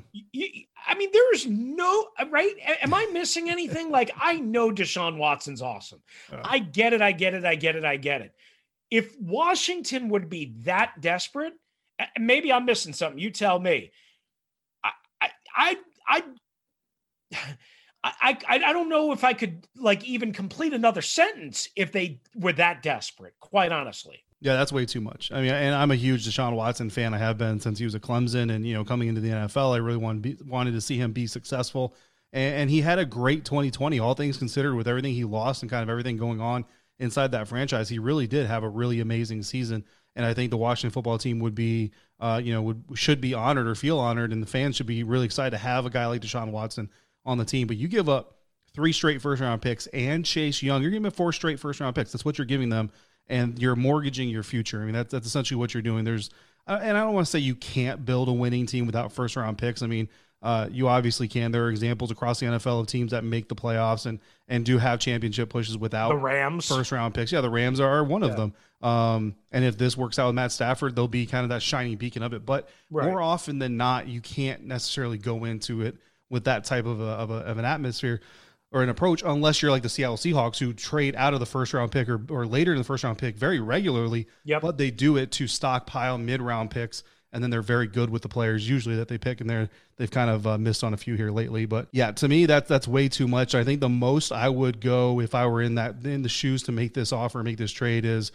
I 0.88 0.96
mean, 0.96 1.10
there's 1.14 1.46
no 1.46 2.08
uh, 2.20 2.26
right. 2.32 2.56
Am 2.82 2.92
I 2.94 3.06
missing 3.14 3.52
anything? 3.52 3.92
Like, 3.92 4.10
I 4.20 4.40
know 4.40 4.72
Deshaun 4.72 5.18
Watson's 5.18 5.62
awesome. 5.62 6.02
I 6.44 6.58
get 6.58 6.94
it. 6.94 7.04
I 7.04 7.12
get 7.12 7.36
it. 7.36 7.46
I 7.46 7.54
get 7.54 7.76
it. 7.76 7.86
I 7.86 7.98
get 7.98 8.22
it. 8.22 8.34
If 8.90 9.16
Washington 9.20 10.10
would 10.10 10.28
be 10.30 10.56
that 10.64 10.94
desperate, 11.02 11.54
maybe 12.20 12.52
I'm 12.52 12.66
missing 12.66 12.94
something. 12.94 13.20
You 13.20 13.32
tell 13.32 13.60
me. 13.60 13.92
I, 14.84 14.92
I, 16.14 16.24
I, 18.04 18.14
I, 18.22 18.38
I, 18.48 18.74
don't 18.74 18.90
know 18.90 19.12
if 19.12 19.24
I 19.24 19.34
could 19.34 19.68
like 19.76 20.04
even 20.06 20.32
complete 20.32 20.74
another 20.74 21.02
sentence 21.02 21.68
if 21.76 21.92
they 21.92 22.22
were 22.36 22.54
that 22.54 22.84
desperate. 22.84 23.34
Quite 23.40 23.72
honestly. 23.72 24.24
Yeah, 24.40 24.56
that's 24.56 24.72
way 24.72 24.86
too 24.86 25.02
much. 25.02 25.32
I 25.32 25.42
mean, 25.42 25.52
and 25.52 25.74
I'm 25.74 25.90
a 25.90 25.96
huge 25.96 26.28
Deshaun 26.28 26.56
Watson 26.56 26.92
fan. 26.92 27.14
I 27.14 27.18
have 27.18 27.40
been 27.40 27.60
since 27.60 27.80
he 27.80 27.86
was 27.86 27.96
at 27.96 28.02
Clemson, 28.02 28.54
and 28.54 28.68
you 28.68 28.76
know, 28.76 28.86
coming 28.86 29.08
into 29.08 29.20
the 29.20 29.30
NFL, 29.30 29.74
I 29.74 29.78
really 29.78 29.98
wanted 29.98 30.48
wanted 30.48 30.74
to 30.74 30.82
see 30.82 30.98
him 30.98 31.12
be 31.12 31.26
successful. 31.26 31.96
And 32.34 32.70
he 32.70 32.82
had 32.82 33.00
a 33.00 33.06
great 33.06 33.46
2020, 33.46 34.00
all 34.00 34.14
things 34.14 34.38
considered, 34.38 34.76
with 34.76 34.88
everything 34.88 35.14
he 35.14 35.24
lost 35.24 35.64
and 35.64 35.72
kind 35.72 35.82
of 35.82 35.90
everything 35.90 36.18
going 36.18 36.42
on 36.42 36.66
inside 37.00 37.32
that 37.32 37.48
franchise. 37.48 37.90
He 37.90 38.00
really 38.00 38.28
did 38.28 38.48
have 38.48 38.64
a 38.64 38.70
really 38.70 39.00
amazing 39.00 39.44
season, 39.44 39.86
and 40.18 40.26
I 40.26 40.34
think 40.34 40.52
the 40.52 40.58
Washington 40.58 40.90
football 40.90 41.18
team 41.18 41.40
would 41.40 41.56
be, 41.56 41.92
uh, 42.20 42.42
you 42.44 42.52
know, 42.52 42.62
would 42.64 42.84
should 42.96 43.22
be 43.22 43.34
honored 43.34 43.68
or 43.68 43.76
feel 43.76 44.00
honored, 44.00 44.34
and 44.34 44.44
the 44.44 44.48
fans 44.48 44.76
should 44.76 44.88
be 44.88 45.04
really 45.04 45.26
excited 45.26 45.52
to 45.52 45.58
have 45.58 45.86
a 45.86 45.90
guy 45.90 46.06
like 46.08 46.22
Deshaun 46.22 46.52
Watson 46.52 46.90
on 47.26 47.38
the 47.38 47.46
team. 47.46 47.68
But 47.68 47.78
you 47.78 47.88
give 47.88 48.10
up 48.10 48.38
three 48.74 48.92
straight 48.92 49.22
first 49.22 49.42
round 49.42 49.62
picks 49.62 49.88
and 49.88 50.26
Chase 50.26 50.62
Young, 50.62 50.82
you're 50.82 50.92
giving 50.92 51.04
them 51.04 51.12
four 51.12 51.32
straight 51.32 51.60
first 51.60 51.80
round 51.80 51.96
picks. 51.96 52.12
That's 52.12 52.26
what 52.26 52.38
you're 52.38 52.46
giving 52.46 52.70
them 52.70 52.92
and 53.30 53.60
you're 53.60 53.76
mortgaging 53.76 54.30
your 54.30 54.44
future. 54.44 54.82
I 54.82 54.86
mean, 54.86 54.94
that's 54.94 55.12
that's 55.12 55.28
essentially 55.28 55.58
what 55.58 55.74
you're 55.74 55.84
doing. 55.84 56.04
There's, 56.04 56.30
uh, 56.68 56.80
and 56.82 56.98
I 56.98 57.02
don't 57.02 57.14
want 57.14 57.26
to 57.26 57.32
say 57.32 57.40
you 57.40 57.56
can't 57.56 58.06
build 58.06 58.30
a 58.30 58.34
winning 58.34 58.66
team 58.66 58.86
without 58.86 59.12
first 59.12 59.36
round 59.36 59.58
picks. 59.58 59.82
I 59.82 59.88
mean, 59.88 60.10
uh, 60.44 60.68
you 60.72 60.88
obviously 60.88 61.28
can. 61.28 61.52
There 61.52 61.66
are 61.66 61.70
examples 61.70 62.12
across 62.12 62.40
the 62.40 62.46
NFL 62.46 62.80
of 62.82 62.88
teams 62.88 63.12
that 63.12 63.24
make 63.24 63.50
the 63.50 63.56
playoffs 63.56 64.06
and 64.06 64.20
and 64.48 64.64
do 64.66 64.78
have 64.78 65.00
championship 65.00 65.50
pushes 65.50 65.78
without 65.78 66.10
The 66.10 66.16
Rams. 66.16 66.68
first 66.68 66.92
round 66.92 67.14
picks. 67.14 67.32
Yeah, 67.32 67.42
the 67.42 67.50
Rams 67.50 67.80
are 67.80 68.04
one 68.04 68.24
of 68.24 68.38
them. 68.38 68.54
Um, 68.82 69.36
and 69.52 69.66
if 69.66 69.78
this 69.78 69.98
works 69.98 70.20
out 70.20 70.28
with 70.28 70.36
Matt 70.36 70.52
Stafford, 70.52 70.96
they'll 70.96 71.08
be 71.08 71.26
kind 71.26 71.44
of 71.44 71.50
that 71.50 71.62
shining 71.64 71.98
beacon 71.98 72.22
of 72.24 72.34
it. 72.34 72.46
But 72.46 72.70
Right. 72.92 73.08
more 73.10 73.20
often 73.22 73.60
than 73.60 73.76
not, 73.76 74.08
you 74.08 74.22
can't 74.22 74.64
necessarily 74.66 75.18
go 75.18 75.44
into 75.44 75.82
it 75.82 75.98
with 76.30 76.44
that 76.46 76.64
type 76.64 76.86
of, 76.86 77.02
a, 77.02 77.04
of, 77.04 77.32
a, 77.32 77.36
of 77.40 77.58
an 77.58 77.66
atmosphere 77.66 78.22
or 78.72 78.84
an 78.84 78.90
approach 78.90 79.24
unless 79.26 79.62
you're 79.62 79.72
like 79.72 79.82
the 79.84 79.90
Seattle 79.90 80.16
Seahawks 80.18 80.60
who 80.60 80.74
trade 80.74 81.16
out 81.16 81.34
of 81.34 81.40
the 81.40 81.46
first 81.46 81.74
round 81.74 81.92
pick 81.92 82.08
or, 82.08 82.22
or 82.30 82.46
later 82.46 82.72
in 82.74 82.78
the 82.78 82.84
first 82.84 83.04
round 83.04 83.18
pick 83.18 83.36
very 83.36 83.60
regularly. 83.60 84.28
Yep. 84.46 84.62
But 84.62 84.78
they 84.78 84.92
do 84.92 85.18
it 85.18 85.32
to 85.32 85.48
stockpile 85.48 86.18
mid 86.18 86.42
round 86.42 86.70
picks. 86.70 87.04
And 87.38 87.44
then 87.44 87.52
they're 87.52 87.62
very 87.62 87.86
good 87.86 88.10
with 88.10 88.24
the 88.24 88.30
players 88.30 88.68
usually 88.68 88.96
that 88.96 89.10
they 89.10 89.20
pick, 89.20 89.42
and 89.42 89.48
they're 89.48 89.70
they've 89.98 90.10
kind 90.10 90.32
of 90.32 90.48
uh, 90.48 90.58
missed 90.58 90.84
on 90.84 90.96
a 90.96 90.98
few 90.98 91.14
here 91.14 91.30
lately. 91.30 91.68
But 91.68 91.88
yeah, 91.92 92.10
to 92.14 92.28
me 92.28 92.48
that's 92.48 92.68
that's 92.68 92.88
way 92.88 93.10
too 93.10 93.28
much. 93.28 93.54
I 93.54 93.64
think 93.64 93.80
the 93.80 93.88
most 93.88 94.32
I 94.32 94.50
would 94.50 94.82
go 94.82 95.22
if 95.22 95.36
I 95.36 95.46
were 95.46 95.62
in 95.62 95.76
that 95.76 96.04
in 96.04 96.24
the 96.24 96.30
shoes 96.30 96.64
to 96.64 96.72
make 96.72 96.96
this 96.96 97.14
offer, 97.14 97.44
make 97.44 97.60
this 97.60 97.72
trade 97.72 98.06
is 98.06 98.32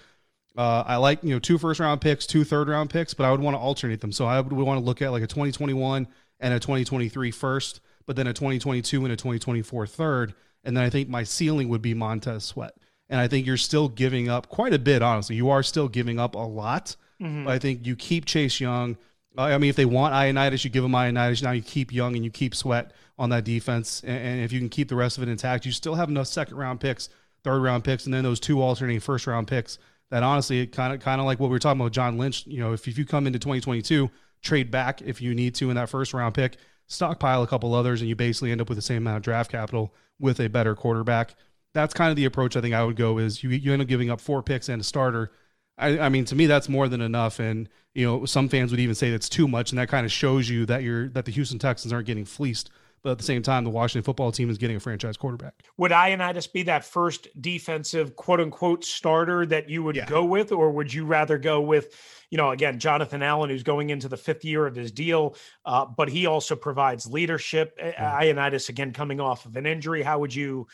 uh, 0.56 0.84
I 0.86 0.98
like 0.98 1.24
you 1.24 1.30
know 1.30 1.40
two 1.40 1.58
first 1.58 1.80
round 1.80 2.00
picks, 2.00 2.28
two 2.28 2.44
third 2.44 2.68
round 2.68 2.90
picks, 2.90 3.12
but 3.12 3.24
I 3.24 3.32
would 3.32 3.40
want 3.40 3.56
to 3.56 3.58
alternate 3.58 4.00
them. 4.00 4.12
So 4.12 4.26
I 4.26 4.40
would 4.40 4.52
want 4.52 4.78
to 4.78 4.84
look 4.84 5.02
at 5.02 5.10
like 5.10 5.24
a 5.24 5.26
2021 5.26 6.06
and 6.38 6.54
a 6.54 6.60
2023 6.60 7.32
first, 7.32 7.80
but 8.06 8.14
then 8.14 8.28
a 8.28 8.32
2022 8.32 9.02
and 9.02 9.12
a 9.12 9.16
2024 9.16 9.88
third, 9.88 10.34
and 10.62 10.76
then 10.76 10.84
I 10.84 10.90
think 10.90 11.08
my 11.08 11.24
ceiling 11.24 11.68
would 11.70 11.82
be 11.82 11.92
Montez 11.92 12.44
Sweat. 12.44 12.76
And 13.08 13.20
I 13.20 13.26
think 13.26 13.48
you're 13.48 13.56
still 13.56 13.88
giving 13.88 14.28
up 14.28 14.48
quite 14.48 14.72
a 14.72 14.78
bit. 14.78 15.02
Honestly, 15.02 15.34
you 15.34 15.50
are 15.50 15.64
still 15.64 15.88
giving 15.88 16.20
up 16.20 16.36
a 16.36 16.38
lot. 16.38 16.94
Mhm. 17.22 17.44
But 17.44 17.52
I 17.52 17.58
think 17.58 17.86
you 17.86 17.96
keep 17.96 18.24
Chase 18.24 18.60
Young. 18.60 18.96
I 19.38 19.56
mean, 19.56 19.70
if 19.70 19.76
they 19.76 19.86
want 19.86 20.14
Ioannidis, 20.14 20.64
you 20.64 20.70
give 20.70 20.82
them 20.82 20.92
Ioannidis. 20.92 21.42
Now 21.42 21.52
you 21.52 21.62
keep 21.62 21.92
Young 21.92 22.14
and 22.16 22.24
you 22.24 22.30
keep 22.30 22.54
Sweat 22.54 22.92
on 23.18 23.30
that 23.30 23.44
defense. 23.44 24.02
And, 24.04 24.18
and 24.18 24.40
if 24.40 24.52
you 24.52 24.58
can 24.58 24.68
keep 24.68 24.88
the 24.88 24.96
rest 24.96 25.16
of 25.16 25.22
it 25.22 25.28
intact, 25.30 25.64
you 25.64 25.72
still 25.72 25.94
have 25.94 26.08
enough 26.10 26.26
second 26.26 26.56
round 26.56 26.80
picks, 26.80 27.08
third 27.44 27.60
round 27.60 27.84
picks, 27.84 28.04
and 28.04 28.12
then 28.12 28.24
those 28.24 28.40
two 28.40 28.60
alternating 28.60 29.00
first 29.00 29.26
round 29.26 29.46
picks 29.48 29.78
that 30.10 30.22
honestly, 30.22 30.60
it 30.60 30.66
kind 30.72 30.92
of 30.92 31.00
kind 31.00 31.20
of 31.20 31.26
like 31.26 31.40
what 31.40 31.48
we 31.48 31.54
were 31.54 31.58
talking 31.58 31.80
about, 31.80 31.92
John 31.92 32.18
Lynch. 32.18 32.46
You 32.46 32.60
know, 32.60 32.72
if 32.74 32.86
if 32.86 32.98
you 32.98 33.06
come 33.06 33.26
into 33.26 33.38
2022, 33.38 34.10
trade 34.42 34.70
back 34.70 35.00
if 35.00 35.22
you 35.22 35.34
need 35.34 35.54
to 35.54 35.70
in 35.70 35.76
that 35.76 35.88
first 35.88 36.12
round 36.12 36.34
pick, 36.34 36.58
stockpile 36.86 37.42
a 37.42 37.46
couple 37.46 37.74
others, 37.74 38.02
and 38.02 38.08
you 38.10 38.16
basically 38.16 38.52
end 38.52 38.60
up 38.60 38.68
with 38.68 38.76
the 38.76 38.82
same 38.82 38.98
amount 38.98 39.16
of 39.16 39.22
draft 39.22 39.50
capital 39.50 39.94
with 40.20 40.38
a 40.40 40.48
better 40.48 40.74
quarterback. 40.74 41.34
That's 41.72 41.94
kind 41.94 42.10
of 42.10 42.16
the 42.16 42.26
approach 42.26 42.54
I 42.56 42.60
think 42.60 42.74
I 42.74 42.84
would 42.84 42.96
go. 42.96 43.16
Is 43.16 43.42
you 43.42 43.48
you 43.50 43.72
end 43.72 43.80
up 43.80 43.88
giving 43.88 44.10
up 44.10 44.20
four 44.20 44.42
picks 44.42 44.68
and 44.68 44.82
a 44.82 44.84
starter. 44.84 45.32
I, 45.78 45.98
I 45.98 46.08
mean, 46.08 46.24
to 46.26 46.34
me, 46.34 46.46
that's 46.46 46.68
more 46.68 46.88
than 46.88 47.00
enough. 47.00 47.38
And 47.38 47.68
you 47.94 48.06
know, 48.06 48.24
some 48.24 48.48
fans 48.48 48.70
would 48.70 48.80
even 48.80 48.94
say 48.94 49.10
that's 49.10 49.28
too 49.28 49.48
much, 49.48 49.70
and 49.70 49.78
that 49.78 49.88
kind 49.88 50.06
of 50.06 50.12
shows 50.12 50.48
you 50.48 50.66
that 50.66 50.82
you're 50.82 51.08
that 51.10 51.24
the 51.24 51.32
Houston 51.32 51.58
Texans 51.58 51.92
aren't 51.92 52.06
getting 52.06 52.24
fleeced 52.24 52.70
but 53.02 53.10
at 53.10 53.18
the 53.18 53.24
same 53.24 53.42
time, 53.42 53.64
the 53.64 53.70
Washington 53.70 54.04
football 54.04 54.30
team 54.30 54.48
is 54.48 54.58
getting 54.58 54.76
a 54.76 54.80
franchise 54.80 55.16
quarterback. 55.16 55.54
Would 55.76 55.90
Ioannidis 55.90 56.52
be 56.52 56.62
that 56.64 56.84
first 56.84 57.26
defensive 57.40 58.14
quote 58.14 58.40
unquote 58.40 58.84
starter 58.84 59.44
that 59.46 59.68
you 59.68 59.82
would 59.82 59.96
yeah. 59.96 60.06
go 60.06 60.24
with, 60.24 60.52
or 60.52 60.70
would 60.70 60.92
you 60.94 61.04
rather 61.04 61.36
go 61.36 61.60
with, 61.60 61.98
you 62.30 62.38
know, 62.38 62.50
again, 62.50 62.78
Jonathan 62.78 63.22
Allen, 63.22 63.50
who's 63.50 63.64
going 63.64 63.90
into 63.90 64.08
the 64.08 64.16
fifth 64.16 64.44
year 64.44 64.66
of 64.66 64.76
his 64.76 64.92
deal, 64.92 65.36
uh, 65.64 65.84
but 65.84 66.08
he 66.08 66.26
also 66.26 66.54
provides 66.54 67.06
leadership. 67.06 67.76
Mm-hmm. 67.76 68.02
Ioannidis, 68.02 68.68
again, 68.68 68.92
coming 68.92 69.20
off 69.20 69.46
of 69.46 69.56
an 69.56 69.66
injury. 69.66 70.02
How 70.02 70.20
would 70.20 70.34
you, 70.34 70.68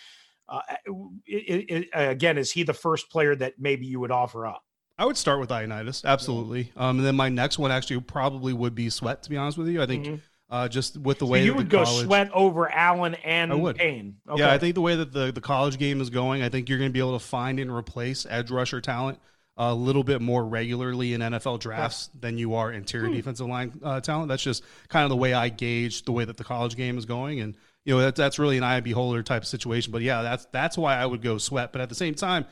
uh, 0.51 0.61
it, 1.25 1.71
it, 1.71 1.89
again, 1.95 2.37
is 2.37 2.53
he 2.53 2.63
the 2.63 2.75
first 2.75 3.11
player 3.11 3.35
that 3.37 3.55
maybe 3.59 3.87
you 3.87 4.01
would 4.01 4.11
offer 4.11 4.47
up? 4.47 4.63
I 4.99 5.05
would 5.05 5.17
start 5.17 5.39
with 5.39 5.51
Ioannidis, 5.51 6.05
absolutely. 6.05 6.73
Um, 6.77 6.99
and 6.99 7.07
then 7.07 7.15
my 7.15 7.29
next 7.29 7.59
one 7.59 7.71
actually 7.71 8.01
probably 8.01 8.53
would 8.53 8.75
be 8.75 8.91
Sweat. 8.91 9.23
To 9.23 9.31
be 9.31 9.37
honest 9.37 9.57
with 9.57 9.69
you, 9.69 9.81
I 9.81 9.87
think 9.87 10.05
mm-hmm 10.05 10.17
uh, 10.51 10.69
just 10.69 10.97
with 10.97 11.19
the 11.19 11.27
way 11.27 11.41
so 11.41 11.45
you 11.45 11.55
would 11.55 11.69
go 11.69 11.85
college, 11.85 12.05
Sweat 12.07 12.31
over 12.33 12.71
Allen 12.71 13.15
and 13.17 13.53
I 13.53 13.55
would. 13.55 13.77
Payne. 13.77 14.17
Okay. 14.29 14.43
Yeah, 14.43 14.53
I 14.53 14.59
think 14.59 14.75
the 14.75 14.81
way 14.81 14.97
that 14.97 15.13
the, 15.13 15.31
the 15.31 15.41
college 15.41 15.79
game 15.79 16.01
is 16.01 16.11
going, 16.11 16.43
I 16.43 16.49
think 16.49 16.69
you're 16.69 16.79
going 16.79 16.91
to 16.91 16.93
be 16.93 17.01
able 17.01 17.19
to 17.19 17.25
find 17.25 17.61
and 17.61 17.71
replace 17.71 18.27
edge 18.29 18.51
rusher 18.51 18.81
talent 18.81 19.19
a 19.61 19.75
little 19.75 20.05
bit 20.05 20.23
more 20.23 20.45
regularly 20.45 21.15
in 21.15 21.21
NFL 21.21 21.59
drafts 21.59 22.11
yeah. 22.15 22.21
than 22.23 22.39
you 22.39 22.55
are 22.55 22.73
interior 22.73 23.09
hmm. 23.09 23.15
defensive 23.15 23.47
line 23.47 23.79
uh, 23.83 24.01
talent. 24.01 24.29
That's 24.29 24.43
just 24.43 24.63
kind 24.89 25.05
of 25.05 25.11
the 25.11 25.17
way 25.17 25.35
I 25.35 25.49
gauge 25.49 26.05
the 26.05 26.13
way 26.13 26.25
that 26.25 26.37
the 26.37 26.45
college 26.45 26.77
game 26.77 26.97
is 26.97 27.05
going, 27.05 27.41
and 27.41 27.57
you 27.85 27.95
know 27.95 28.01
that's 28.01 28.17
that's 28.17 28.39
really 28.39 28.57
an 28.57 28.63
eye 28.63 28.81
beholder 28.81 29.23
type 29.23 29.43
of 29.43 29.49
situation. 29.49 29.93
But 29.93 30.03
yeah, 30.03 30.23
that's 30.23 30.47
that's 30.53 30.79
why 30.79 30.97
I 30.97 31.05
would 31.05 31.23
go 31.23 31.39
Sweat. 31.39 31.73
But 31.73 31.81
at 31.81 31.89
the 31.89 31.97
same 31.97 32.15
time, 32.15 32.47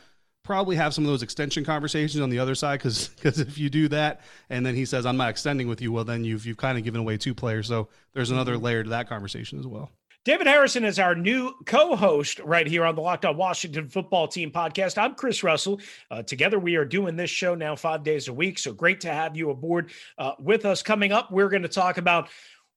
probably 0.47 0.77
have 0.77 0.95
some 0.95 1.05
of 1.05 1.11
those 1.11 1.23
extension 1.23 1.65
conversations 1.65 2.23
on 2.23 2.31
the 2.31 2.39
other 2.39 2.55
side 2.55 2.79
because 2.79 3.09
because 3.09 3.39
if 3.41 3.59
you 3.59 3.69
do 3.69 3.89
that 3.89 4.23
and 4.49 4.65
then 4.65 4.75
he 4.75 4.85
says 4.85 5.05
I'm 5.05 5.17
not 5.17 5.31
extending 5.31 5.69
with 5.69 5.83
you, 5.83 5.93
well 5.93 6.05
then 6.05 6.25
you've 6.25 6.47
you've 6.47 6.57
kind 6.57 6.79
of 6.79 6.85
given 6.85 7.01
away 7.01 7.19
two 7.19 7.35
players. 7.35 7.67
So 7.67 7.89
there's 8.15 8.31
another 8.31 8.55
mm-hmm. 8.55 8.65
layer 8.65 8.83
to 8.85 8.91
that 8.91 9.09
conversation 9.09 9.59
as 9.59 9.67
well. 9.67 9.91
David 10.27 10.49
Harrison 10.49 10.85
is 10.85 10.99
our 10.99 11.15
new 11.15 11.55
co-host 11.67 12.41
right 12.41 12.67
here 12.67 12.85
on 12.85 12.97
the 12.97 13.01
Locked 13.01 13.25
On 13.25 13.37
Washington 13.37 13.89
Football 13.89 14.27
Team 14.27 14.51
podcast. 14.51 14.99
I'm 14.99 15.15
Chris 15.15 15.45
Russell. 15.45 15.81
Uh, 16.11 16.25
together, 16.25 16.59
we 16.59 16.75
are 16.75 16.85
doing 16.85 17.15
this 17.15 17.31
show 17.31 17.55
now 17.55 17.77
five 17.77 18.03
days 18.03 18.27
a 18.27 18.33
week. 18.33 18.59
So 18.59 18.73
great 18.73 19.03
to 19.03 19.13
have 19.13 19.37
you 19.37 19.51
aboard 19.51 19.93
uh, 20.19 20.33
with 20.41 20.65
us. 20.65 20.83
Coming 20.83 21.13
up, 21.13 21.31
we're 21.31 21.49
going 21.49 21.63
to 21.63 21.69
talk 21.69 21.99
about 21.99 22.29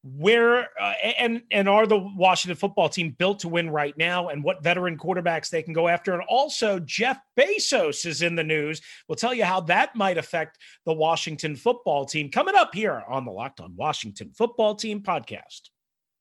where 0.04 0.70
uh, 0.80 0.94
and 1.18 1.42
and 1.52 1.68
are 1.68 1.86
the 1.86 1.98
Washington 1.98 2.56
football 2.56 2.90
team 2.90 3.16
built 3.18 3.40
to 3.40 3.50
win 3.50 3.70
right 3.70 3.98
now 3.98 4.30
and 4.30 4.44
what 4.44 4.64
veteran 4.64 4.98
quarterbacks 4.98 5.50
they 5.50 5.62
can 5.62 5.74
go 5.74 5.88
after? 5.88 6.14
And 6.14 6.24
also 6.30 6.80
Jeff 6.80 7.20
Bezos 7.38 8.06
is 8.06 8.22
in 8.22 8.36
the 8.36 8.44
news. 8.44 8.82
We'll 9.08 9.16
tell 9.18 9.34
you 9.34 9.44
how 9.44 9.62
that 9.62 9.96
might 9.96 10.18
affect 10.18 10.58
the 10.86 10.94
Washington 10.94 11.56
football 11.56 12.06
team. 12.06 12.32
Coming 12.32 12.56
up 12.56 12.74
here 12.74 13.04
on 13.10 13.26
the 13.26 13.32
Locked 13.32 13.60
on 13.60 13.76
Washington 13.76 14.32
football 14.36 14.76
team 14.76 15.02
podcast 15.02 15.70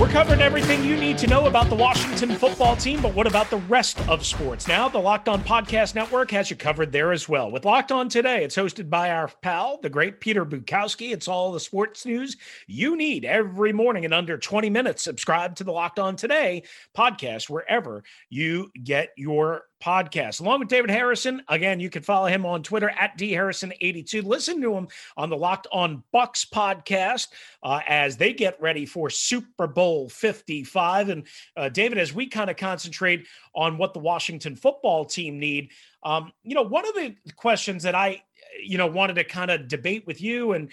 We're 0.00 0.08
covering 0.08 0.40
everything 0.40 0.82
you 0.82 0.96
need 0.96 1.18
to 1.18 1.28
know 1.28 1.46
about 1.46 1.68
the 1.68 1.76
Washington 1.76 2.34
football 2.34 2.74
team, 2.74 3.00
but 3.00 3.14
what 3.14 3.28
about 3.28 3.48
the 3.48 3.58
rest 3.58 3.96
of 4.08 4.26
sports? 4.26 4.66
Now, 4.66 4.88
the 4.88 4.98
Locked 4.98 5.28
On 5.28 5.40
Podcast 5.40 5.94
Network 5.94 6.32
has 6.32 6.50
you 6.50 6.56
covered 6.56 6.90
there 6.90 7.12
as 7.12 7.28
well. 7.28 7.48
With 7.48 7.64
Locked 7.64 7.92
On 7.92 8.08
Today, 8.08 8.42
it's 8.42 8.56
hosted 8.56 8.90
by 8.90 9.10
our 9.10 9.30
pal, 9.40 9.78
the 9.80 9.88
great 9.88 10.18
Peter 10.18 10.44
Bukowski. 10.44 11.12
It's 11.12 11.28
all 11.28 11.52
the 11.52 11.60
sports 11.60 12.04
news 12.04 12.36
you 12.66 12.96
need 12.96 13.24
every 13.24 13.72
morning 13.72 14.02
in 14.02 14.12
under 14.12 14.36
20 14.36 14.68
minutes. 14.68 15.04
Subscribe 15.04 15.54
to 15.56 15.64
the 15.64 15.72
Locked 15.72 16.00
On 16.00 16.16
Today 16.16 16.64
podcast 16.96 17.48
wherever 17.48 18.02
you 18.30 18.72
get 18.82 19.10
your 19.16 19.62
podcast. 19.82 20.40
Along 20.40 20.60
with 20.60 20.68
David 20.68 20.90
Harrison, 20.90 21.42
again, 21.48 21.80
you 21.80 21.90
can 21.90 22.02
follow 22.02 22.26
him 22.26 22.44
on 22.46 22.62
Twitter 22.62 22.90
at 22.90 23.16
dharrison82. 23.18 24.24
Listen 24.24 24.60
to 24.60 24.74
him 24.74 24.88
on 25.16 25.30
the 25.30 25.36
Locked 25.36 25.66
On 25.72 26.02
Bucks 26.12 26.44
podcast 26.44 27.28
uh, 27.62 27.80
as 27.86 28.16
they 28.16 28.32
get 28.32 28.60
ready 28.60 28.86
for 28.86 29.10
Super 29.10 29.66
Bowl 29.66 30.08
55. 30.08 31.08
And 31.08 31.26
uh, 31.56 31.68
David, 31.68 31.98
as 31.98 32.12
we 32.12 32.26
kind 32.28 32.50
of 32.50 32.56
concentrate 32.56 33.26
on 33.54 33.78
what 33.78 33.94
the 33.94 34.00
Washington 34.00 34.56
football 34.56 35.04
team 35.04 35.38
need, 35.38 35.70
um, 36.02 36.32
you 36.42 36.54
know, 36.54 36.62
one 36.62 36.86
of 36.86 36.94
the 36.94 37.14
questions 37.36 37.82
that 37.84 37.94
I, 37.94 38.22
you 38.62 38.78
know, 38.78 38.86
wanted 38.86 39.14
to 39.14 39.24
kind 39.24 39.50
of 39.50 39.68
debate 39.68 40.06
with 40.06 40.20
you 40.20 40.52
and, 40.52 40.70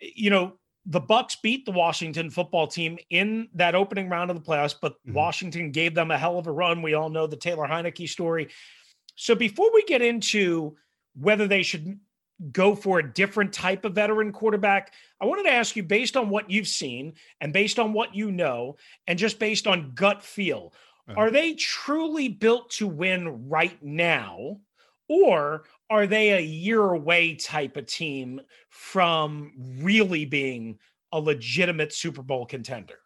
you 0.00 0.30
know, 0.30 0.54
the 0.86 1.00
bucks 1.00 1.36
beat 1.36 1.66
the 1.66 1.72
Washington 1.72 2.30
football 2.30 2.68
team 2.68 2.96
in 3.10 3.48
that 3.54 3.74
opening 3.74 4.08
round 4.08 4.30
of 4.30 4.36
the 4.36 4.42
playoffs, 4.42 4.74
but 4.80 4.92
mm-hmm. 4.94 5.14
Washington 5.14 5.72
gave 5.72 5.94
them 5.94 6.10
a 6.10 6.18
hell 6.18 6.38
of 6.38 6.46
a 6.46 6.52
run. 6.52 6.80
We 6.80 6.94
all 6.94 7.10
know 7.10 7.26
the 7.26 7.36
Taylor 7.36 7.66
Heinicke 7.66 8.08
story. 8.08 8.48
So 9.16 9.34
before 9.34 9.72
we 9.74 9.82
get 9.84 10.02
into 10.02 10.76
whether 11.18 11.48
they 11.48 11.62
should 11.62 11.98
go 12.52 12.76
for 12.76 12.98
a 12.98 13.12
different 13.12 13.52
type 13.52 13.84
of 13.84 13.94
veteran 13.94 14.30
quarterback, 14.30 14.92
I 15.20 15.26
wanted 15.26 15.44
to 15.44 15.52
ask 15.52 15.74
you 15.74 15.82
based 15.82 16.16
on 16.16 16.28
what 16.28 16.50
you've 16.50 16.68
seen 16.68 17.14
and 17.40 17.52
based 17.52 17.78
on 17.78 17.92
what 17.92 18.14
you 18.14 18.30
know, 18.30 18.76
and 19.06 19.18
just 19.18 19.38
based 19.38 19.66
on 19.66 19.92
gut 19.94 20.22
feel, 20.22 20.72
uh-huh. 21.08 21.18
are 21.18 21.30
they 21.30 21.54
truly 21.54 22.28
built 22.28 22.70
to 22.72 22.86
win 22.86 23.48
right 23.48 23.82
now? 23.82 24.60
Or 25.08 25.64
are 25.88 26.06
they 26.06 26.32
a 26.32 26.40
year 26.40 26.82
away 26.82 27.34
type 27.36 27.76
of 27.76 27.86
team 27.86 28.40
from 28.70 29.52
really 29.80 30.24
being 30.24 30.78
a 31.12 31.20
legitimate 31.20 31.92
Super 31.92 32.22
Bowl 32.22 32.46
contender? 32.46 32.98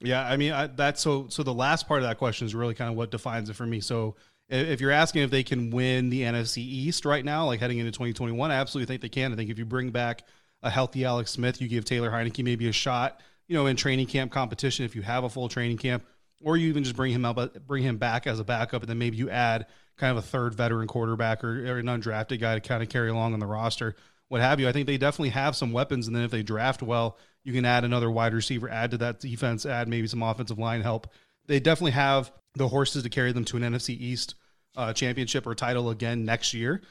Yeah, 0.00 0.26
I 0.26 0.36
mean 0.36 0.52
I, 0.52 0.66
that's 0.66 1.00
so. 1.00 1.28
So 1.28 1.42
the 1.42 1.54
last 1.54 1.88
part 1.88 2.02
of 2.02 2.08
that 2.08 2.18
question 2.18 2.46
is 2.46 2.54
really 2.54 2.74
kind 2.74 2.90
of 2.90 2.96
what 2.96 3.10
defines 3.10 3.48
it 3.48 3.54
for 3.54 3.66
me. 3.66 3.80
So 3.80 4.16
if 4.48 4.80
you're 4.80 4.90
asking 4.90 5.22
if 5.22 5.30
they 5.30 5.42
can 5.42 5.70
win 5.70 6.10
the 6.10 6.22
NFC 6.22 6.58
East 6.58 7.04
right 7.04 7.24
now, 7.24 7.46
like 7.46 7.60
heading 7.60 7.78
into 7.78 7.90
2021, 7.90 8.50
I 8.50 8.54
absolutely 8.54 8.86
think 8.86 9.02
they 9.02 9.08
can. 9.08 9.32
I 9.32 9.36
think 9.36 9.50
if 9.50 9.58
you 9.58 9.64
bring 9.64 9.90
back 9.90 10.22
a 10.62 10.70
healthy 10.70 11.04
Alex 11.04 11.32
Smith, 11.32 11.60
you 11.60 11.68
give 11.68 11.84
Taylor 11.84 12.10
Heinicke 12.10 12.44
maybe 12.44 12.68
a 12.68 12.72
shot, 12.72 13.20
you 13.48 13.56
know, 13.56 13.66
in 13.66 13.76
training 13.76 14.06
camp 14.06 14.30
competition 14.30 14.84
if 14.84 14.94
you 14.94 15.02
have 15.02 15.24
a 15.24 15.28
full 15.28 15.48
training 15.48 15.78
camp, 15.78 16.04
or 16.42 16.56
you 16.56 16.68
even 16.68 16.84
just 16.84 16.96
bring 16.96 17.12
him 17.12 17.24
up, 17.24 17.36
but 17.36 17.66
bring 17.66 17.82
him 17.82 17.98
back 17.98 18.26
as 18.26 18.38
a 18.38 18.44
backup, 18.44 18.82
and 18.82 18.90
then 18.90 18.98
maybe 18.98 19.16
you 19.16 19.30
add 19.30 19.66
kind 19.96 20.16
of 20.16 20.22
a 20.22 20.26
third 20.26 20.54
veteran 20.54 20.86
quarterback 20.86 21.42
or, 21.42 21.72
or 21.72 21.78
an 21.78 21.86
undrafted 21.86 22.40
guy 22.40 22.54
to 22.54 22.60
kind 22.60 22.82
of 22.82 22.88
carry 22.88 23.08
along 23.08 23.32
on 23.32 23.40
the 23.40 23.46
roster, 23.46 23.96
what 24.28 24.40
have 24.40 24.60
you. 24.60 24.68
I 24.68 24.72
think 24.72 24.86
they 24.86 24.98
definitely 24.98 25.30
have 25.30 25.56
some 25.56 25.72
weapons, 25.72 26.06
and 26.06 26.14
then 26.14 26.24
if 26.24 26.30
they 26.30 26.42
draft 26.42 26.82
well, 26.82 27.16
you 27.44 27.52
can 27.52 27.64
add 27.64 27.84
another 27.84 28.10
wide 28.10 28.34
receiver, 28.34 28.68
add 28.68 28.90
to 28.90 28.98
that 28.98 29.20
defense, 29.20 29.64
add 29.64 29.88
maybe 29.88 30.08
some 30.08 30.22
offensive 30.22 30.58
line 30.58 30.82
help. 30.82 31.08
They 31.46 31.60
definitely 31.60 31.92
have 31.92 32.32
the 32.54 32.68
horses 32.68 33.04
to 33.04 33.08
carry 33.08 33.32
them 33.32 33.44
to 33.46 33.56
an 33.56 33.62
NFC 33.62 33.90
East 33.90 34.34
uh, 34.76 34.92
championship 34.92 35.46
or 35.46 35.54
title 35.54 35.90
again 35.90 36.24
next 36.24 36.54
year. 36.54 36.82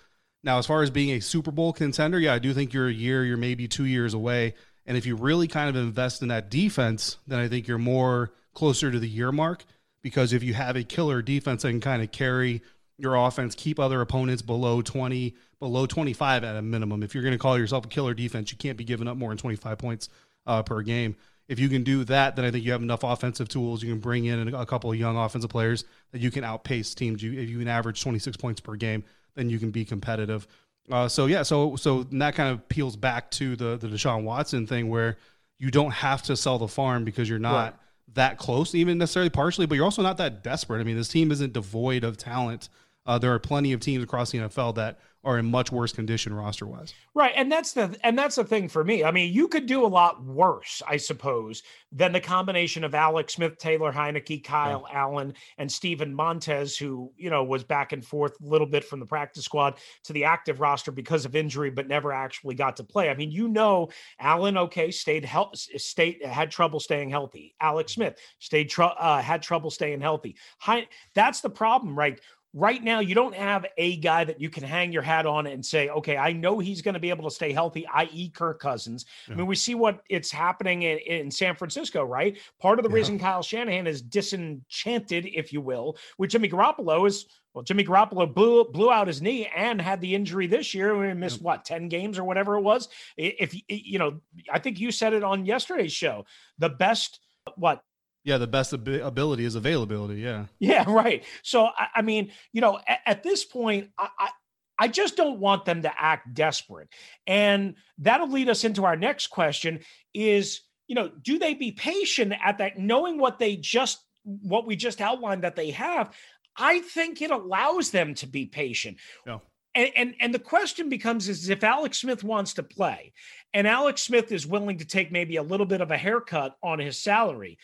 Now, 0.44 0.60
as 0.60 0.66
far 0.66 0.82
as 0.82 0.92
being 0.92 1.12
a 1.12 1.20
Super 1.20 1.52
Bowl 1.52 1.74
contender, 1.74 2.20
yeah, 2.20 2.34
I 2.34 2.40
do 2.40 2.54
think 2.54 2.72
you're 2.72 2.88
a 2.88 2.94
year, 2.94 3.26
you're 3.26 3.36
maybe 3.36 3.68
two 3.68 3.86
years 3.86 4.14
away. 4.14 4.54
And 4.86 4.96
if 4.96 5.06
you 5.06 5.16
really 5.16 5.48
kind 5.48 5.70
of 5.70 5.76
invest 5.76 6.22
in 6.22 6.28
that 6.28 6.52
defense, 6.52 7.18
then 7.28 7.40
I 7.40 7.48
think 7.48 7.68
you're 7.68 7.80
more 7.80 8.32
closer 8.56 8.90
to 8.90 8.98
the 8.98 9.08
year 9.08 9.32
mark 9.32 9.64
because 10.02 10.34
if 10.34 10.44
you 10.44 10.54
have 10.54 10.76
a 10.76 10.84
killer 10.84 11.22
defense 11.22 11.64
can 11.64 11.80
kind 11.82 12.02
of 12.02 12.12
carry 12.12 12.62
your 12.98 13.16
offense, 13.16 13.56
keep 13.56 13.80
other 13.80 14.02
opponents 14.02 14.42
below 14.42 14.82
20, 14.82 15.36
below 15.60 15.86
25 15.86 16.44
at 16.44 16.56
a 16.56 16.62
minimum. 16.62 17.04
If 17.04 17.14
you're 17.14 17.24
going 17.24 17.34
to 17.34 17.40
call 17.40 17.58
yourself 17.58 17.86
a 17.86 17.88
killer 17.88 18.14
defense, 18.14 18.52
you 18.52 18.58
can't 18.58 18.78
be 18.78 18.84
giving 18.84 19.08
up 19.08 19.18
more 19.18 19.30
than 19.30 19.38
25 19.38 19.78
points 19.78 20.10
uh, 20.46 20.64
per 20.64 20.82
game. 20.82 21.16
If 21.48 21.60
you 21.60 21.70
can 21.70 21.84
do 21.84 22.04
that, 22.06 22.36
then 22.36 22.46
I 22.46 22.52
think 22.52 22.64
you 22.66 22.72
have 22.72 22.82
enough 22.82 23.04
offensive 23.04 23.50
tools. 23.50 23.84
You 23.84 23.92
can 23.92 24.00
bring 24.00 24.26
in 24.26 24.54
a 24.54 24.66
couple 24.66 24.92
of 24.92 24.98
young 24.98 25.18
offensive 25.18 25.50
players 25.50 25.86
that 26.12 26.22
you 26.22 26.32
can 26.32 26.44
outpace 26.44 26.96
teams. 26.96 27.22
You, 27.22 27.34
if 27.40 27.50
you 27.50 27.60
can 27.60 27.68
average 27.68 28.02
26 28.02 28.38
points 28.38 28.62
per 28.62 28.76
game, 28.76 29.04
then 29.36 29.50
you 29.50 29.60
can 29.60 29.72
be 29.72 29.86
competitive. 29.86 30.48
Uh, 30.90 31.08
so 31.08 31.26
yeah, 31.26 31.42
so 31.42 31.76
so 31.76 32.04
that 32.04 32.36
kind 32.36 32.54
of 32.54 32.68
peels 32.70 32.96
back 32.96 33.32
to 33.32 33.56
the 33.56 33.76
the 33.76 33.88
Deshaun 33.88 34.24
Watson 34.24 34.68
thing 34.68 34.88
where 34.88 35.18
you 35.58 35.72
don't 35.72 35.92
have 35.92 36.22
to 36.24 36.36
sell 36.36 36.60
the 36.60 36.68
farm 36.68 37.04
because 37.04 37.28
you're 37.28 37.40
not. 37.40 37.74
Right 37.74 37.74
that 38.14 38.38
close, 38.38 38.74
even 38.76 38.98
necessarily 38.98 39.30
partially, 39.30 39.66
but 39.66 39.76
you're 39.76 39.84
also 39.84 40.02
not 40.02 40.18
that 40.18 40.44
desperate. 40.44 40.80
I 40.80 40.84
mean, 40.84 40.96
this 40.96 41.08
team 41.10 41.32
isn't 41.32 41.54
devoid 41.54 42.04
of 42.04 42.18
talent. 42.18 42.70
Uh, 43.06 43.18
there 43.18 43.34
are 43.34 43.40
plenty 43.40 43.74
of 43.74 43.80
teams 43.80 44.04
across 44.04 44.32
the 44.32 44.40
NFL 44.40 44.76
that 44.76 45.00
are 45.26 45.40
in 45.40 45.50
much 45.50 45.72
worse 45.72 45.92
condition 45.92 46.34
roster 46.34 46.68
wise. 46.68 46.94
Right, 47.16 47.34
and 47.36 47.52
that's 47.52 47.74
the 47.74 47.98
and 48.04 48.18
that's 48.18 48.36
the 48.36 48.44
thing 48.44 48.70
for 48.70 48.84
me. 48.84 49.04
I 49.04 49.10
mean, 49.10 49.34
you 49.34 49.48
could 49.48 49.66
do 49.66 49.84
a 49.84 49.88
lot 49.88 50.24
worse, 50.24 50.84
I 50.88 50.98
suppose, 50.98 51.64
than 51.92 52.12
the 52.14 52.20
combination 52.20 52.84
of 52.84 52.94
Alex 52.94 53.34
Smith, 53.34 53.58
Taylor 53.58 53.92
Heinicke, 53.92 54.44
Kyle 54.44 54.86
yeah. 54.90 55.00
Allen, 55.00 55.34
and 55.58 55.70
Steven 55.70 56.14
Montez, 56.14 56.78
who 56.78 57.12
you 57.18 57.32
know 57.32 57.44
was 57.44 57.64
back 57.64 57.92
and 57.92 58.06
forth 58.06 58.40
a 58.40 58.46
little 58.46 58.68
bit 58.68 58.86
from 58.86 59.00
the 59.00 59.06
practice 59.06 59.44
squad 59.44 59.76
to 60.04 60.14
the 60.14 60.26
active 60.26 60.60
roster 60.60 60.92
because 60.92 61.26
of 61.26 61.36
injury, 61.36 61.72
but 61.72 61.88
never 61.88 62.14
actually 62.14 62.54
got 62.54 62.76
to 62.78 62.84
play. 62.84 63.10
I 63.10 63.16
mean, 63.16 63.32
you 63.32 63.48
know, 63.48 63.90
Allen, 64.20 64.58
okay, 64.60 64.92
stayed 64.92 65.26
health, 65.26 65.56
stayed 65.56 66.24
had 66.24 66.52
trouble 66.52 66.80
staying 66.80 67.10
healthy. 67.10 67.56
Alex 67.60 67.94
Smith 67.94 68.20
stayed 68.38 68.70
tr- 68.70 68.84
uh, 68.84 69.22
had 69.24 69.42
trouble 69.42 69.72
staying 69.72 70.02
healthy. 70.02 70.36
He- 70.64 70.88
that's 71.16 71.42
the 71.42 71.50
problem, 71.50 71.98
right? 71.98 72.20
Right 72.56 72.82
now 72.82 73.00
you 73.02 73.14
don't 73.14 73.36
have 73.36 73.66
a 73.78 73.98
guy 73.98 74.24
that 74.24 74.40
you 74.40 74.50
can 74.50 74.64
hang 74.64 74.92
your 74.92 75.02
hat 75.02 75.26
on 75.26 75.46
and 75.46 75.64
say, 75.64 75.90
okay, 75.90 76.16
I 76.16 76.32
know 76.32 76.58
he's 76.58 76.82
going 76.82 76.94
to 76.94 77.00
be 77.00 77.10
able 77.10 77.26
to 77.26 77.36
stay 77.36 77.52
healthy, 77.52 77.86
i.e., 77.94 78.30
Kirk 78.30 78.60
Cousins. 78.60 79.06
Yeah. 79.28 79.34
I 79.34 79.38
mean, 79.38 79.46
we 79.46 79.56
see 79.56 79.76
what 79.76 80.02
it's 80.10 80.32
happening 80.32 80.84
in, 80.84 80.98
in 81.00 81.30
San 81.30 81.56
Francisco, 81.56 82.04
right? 82.04 82.40
Part 82.62 82.80
of 82.80 82.84
the 82.84 82.90
yeah. 82.90 82.96
reason 82.96 83.20
Kyle 83.20 83.44
Shanahan 83.44 83.88
is 83.88 84.02
disenchanted, 84.02 85.26
if 85.26 85.52
you 85.52 85.60
will, 85.60 85.98
with 86.18 86.30
Jimmy 86.30 86.50
Garoppolo 86.50 87.06
is 87.06 87.26
well, 87.54 87.64
Jimmy 87.64 87.86
Garoppolo 87.86 88.34
blew 88.34 88.66
blew 88.66 88.92
out 88.92 89.08
his 89.08 89.22
knee 89.22 89.50
and 89.56 89.82
had 89.82 90.02
the 90.02 90.14
injury 90.14 90.46
this 90.46 90.74
year. 90.74 90.98
We 90.98 91.14
missed 91.14 91.42
what 91.42 91.64
ten 91.64 91.88
games 91.88 92.20
or 92.20 92.26
whatever 92.26 92.56
it 92.56 92.62
was. 92.62 92.90
If 93.16 93.56
you 93.70 93.98
know, 93.98 94.20
I 94.52 94.60
think 94.60 94.78
you 94.78 94.92
said 94.92 95.14
it 95.14 95.24
on 95.24 95.46
yesterday's 95.46 95.94
show. 95.94 96.26
The 96.58 96.68
best 96.68 97.22
what 97.56 97.82
yeah, 98.26 98.40
the 98.40 98.48
best 98.48 98.74
ab- 98.74 98.88
ability 98.88 99.46
is 99.46 99.56
availability. 99.56 100.20
Yeah. 100.20 100.46
Yeah, 100.60 100.92
right. 100.92 101.24
So 101.44 101.66
I, 101.66 101.88
I 101.98 102.02
mean, 102.02 102.32
you 102.52 102.60
know, 102.60 102.80
at, 102.88 103.00
at 103.06 103.24
this 103.24 103.46
point, 103.46 103.92
I, 103.98 104.10
I 104.20 104.30
I 104.78 104.88
just 104.90 105.16
don't 105.16 105.40
want 105.40 105.64
them 105.64 105.84
to 105.84 105.92
act 105.98 106.34
desperate. 106.34 106.90
And 107.28 107.76
that'll 108.00 108.30
lead 108.30 108.50
us 108.50 108.66
into 108.66 108.84
our 108.84 108.98
next 108.98 109.28
question 109.28 109.80
is, 110.14 110.62
you 110.88 110.96
know, 110.96 111.10
do 111.22 111.40
they 111.40 111.54
be 111.54 111.72
patient 111.72 112.34
at 112.44 112.58
that 112.58 112.78
knowing 112.78 113.18
what 113.18 113.40
they 113.40 113.56
just 113.56 114.00
what 114.24 114.66
we 114.66 114.76
just 114.76 115.02
outlined 115.02 115.44
that 115.44 115.56
they 115.56 115.72
have? 115.72 116.14
I 116.58 116.80
think 116.80 117.22
it 117.22 117.32
allows 117.32 117.92
them 117.92 118.16
to 118.16 118.28
be 118.28 118.48
patient. 118.48 118.98
Yeah. 119.26 119.40
And, 119.76 119.92
and 119.96 120.16
and 120.20 120.34
the 120.34 120.40
question 120.40 120.90
becomes 120.90 121.30
is 121.30 121.50
if 121.50 121.64
Alex 121.64 122.00
Smith 122.00 122.24
wants 122.24 122.56
to 122.56 122.64
play 122.64 123.14
and 123.54 123.68
Alex 123.68 124.02
Smith 124.02 124.32
is 124.32 124.48
willing 124.48 124.80
to 124.80 124.86
take 124.86 125.12
maybe 125.12 125.36
a 125.36 125.44
little 125.44 125.66
bit 125.66 125.82
of 125.82 125.92
a 125.92 125.98
haircut 125.98 126.58
on 126.64 126.80
his 126.80 126.98
salary, 126.98 127.60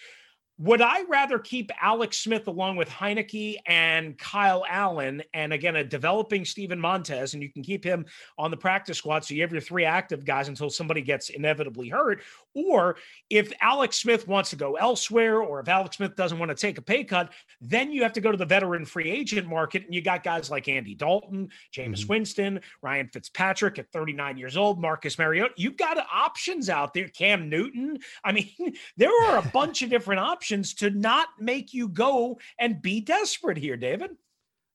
would 0.61 0.79
I 0.79 1.01
rather 1.05 1.39
keep 1.39 1.71
Alex 1.81 2.19
Smith 2.19 2.47
along 2.47 2.75
with 2.75 2.87
Heinicke 2.87 3.55
and 3.65 4.15
Kyle 4.19 4.63
Allen, 4.69 5.23
and 5.33 5.51
again, 5.51 5.75
a 5.75 5.83
developing 5.83 6.45
Steven 6.45 6.79
Montez, 6.79 7.33
and 7.33 7.41
you 7.41 7.51
can 7.51 7.63
keep 7.63 7.83
him 7.83 8.05
on 8.37 8.51
the 8.51 8.57
practice 8.57 8.99
squad 8.99 9.25
so 9.25 9.33
you 9.33 9.41
have 9.41 9.51
your 9.51 9.59
three 9.59 9.85
active 9.85 10.23
guys 10.23 10.49
until 10.49 10.69
somebody 10.69 11.01
gets 11.01 11.29
inevitably 11.29 11.89
hurt? 11.89 12.21
Or 12.53 12.97
if 13.31 13.51
Alex 13.59 13.97
Smith 13.97 14.27
wants 14.27 14.51
to 14.51 14.55
go 14.55 14.75
elsewhere, 14.75 15.41
or 15.41 15.61
if 15.61 15.67
Alex 15.67 15.97
Smith 15.97 16.15
doesn't 16.15 16.37
want 16.37 16.49
to 16.49 16.55
take 16.55 16.77
a 16.77 16.81
pay 16.81 17.03
cut, 17.03 17.31
then 17.59 17.91
you 17.91 18.03
have 18.03 18.13
to 18.13 18.21
go 18.21 18.31
to 18.31 18.37
the 18.37 18.45
veteran 18.45 18.85
free 18.85 19.09
agent 19.09 19.47
market, 19.47 19.85
and 19.85 19.95
you 19.95 20.01
got 20.01 20.21
guys 20.21 20.51
like 20.51 20.67
Andy 20.67 20.93
Dalton, 20.93 21.49
Jameis 21.75 22.01
mm-hmm. 22.01 22.07
Winston, 22.07 22.59
Ryan 22.83 23.07
Fitzpatrick 23.07 23.79
at 23.79 23.91
39 23.91 24.37
years 24.37 24.57
old, 24.57 24.79
Marcus 24.79 25.17
Mariota. 25.17 25.55
You've 25.57 25.77
got 25.77 25.97
options 26.13 26.69
out 26.69 26.93
there, 26.93 27.07
Cam 27.07 27.49
Newton. 27.49 27.97
I 28.23 28.31
mean, 28.31 28.51
there 28.97 29.11
are 29.23 29.39
a 29.39 29.49
bunch 29.49 29.81
of 29.81 29.89
different 29.89 30.19
options 30.19 30.50
options 30.51 30.74
to 30.75 30.89
not 30.89 31.29
make 31.39 31.74
you 31.74 31.88
go 31.88 32.38
and 32.60 32.81
be 32.81 33.01
desperate 33.01 33.58
here, 33.58 33.77
David. 33.77 34.12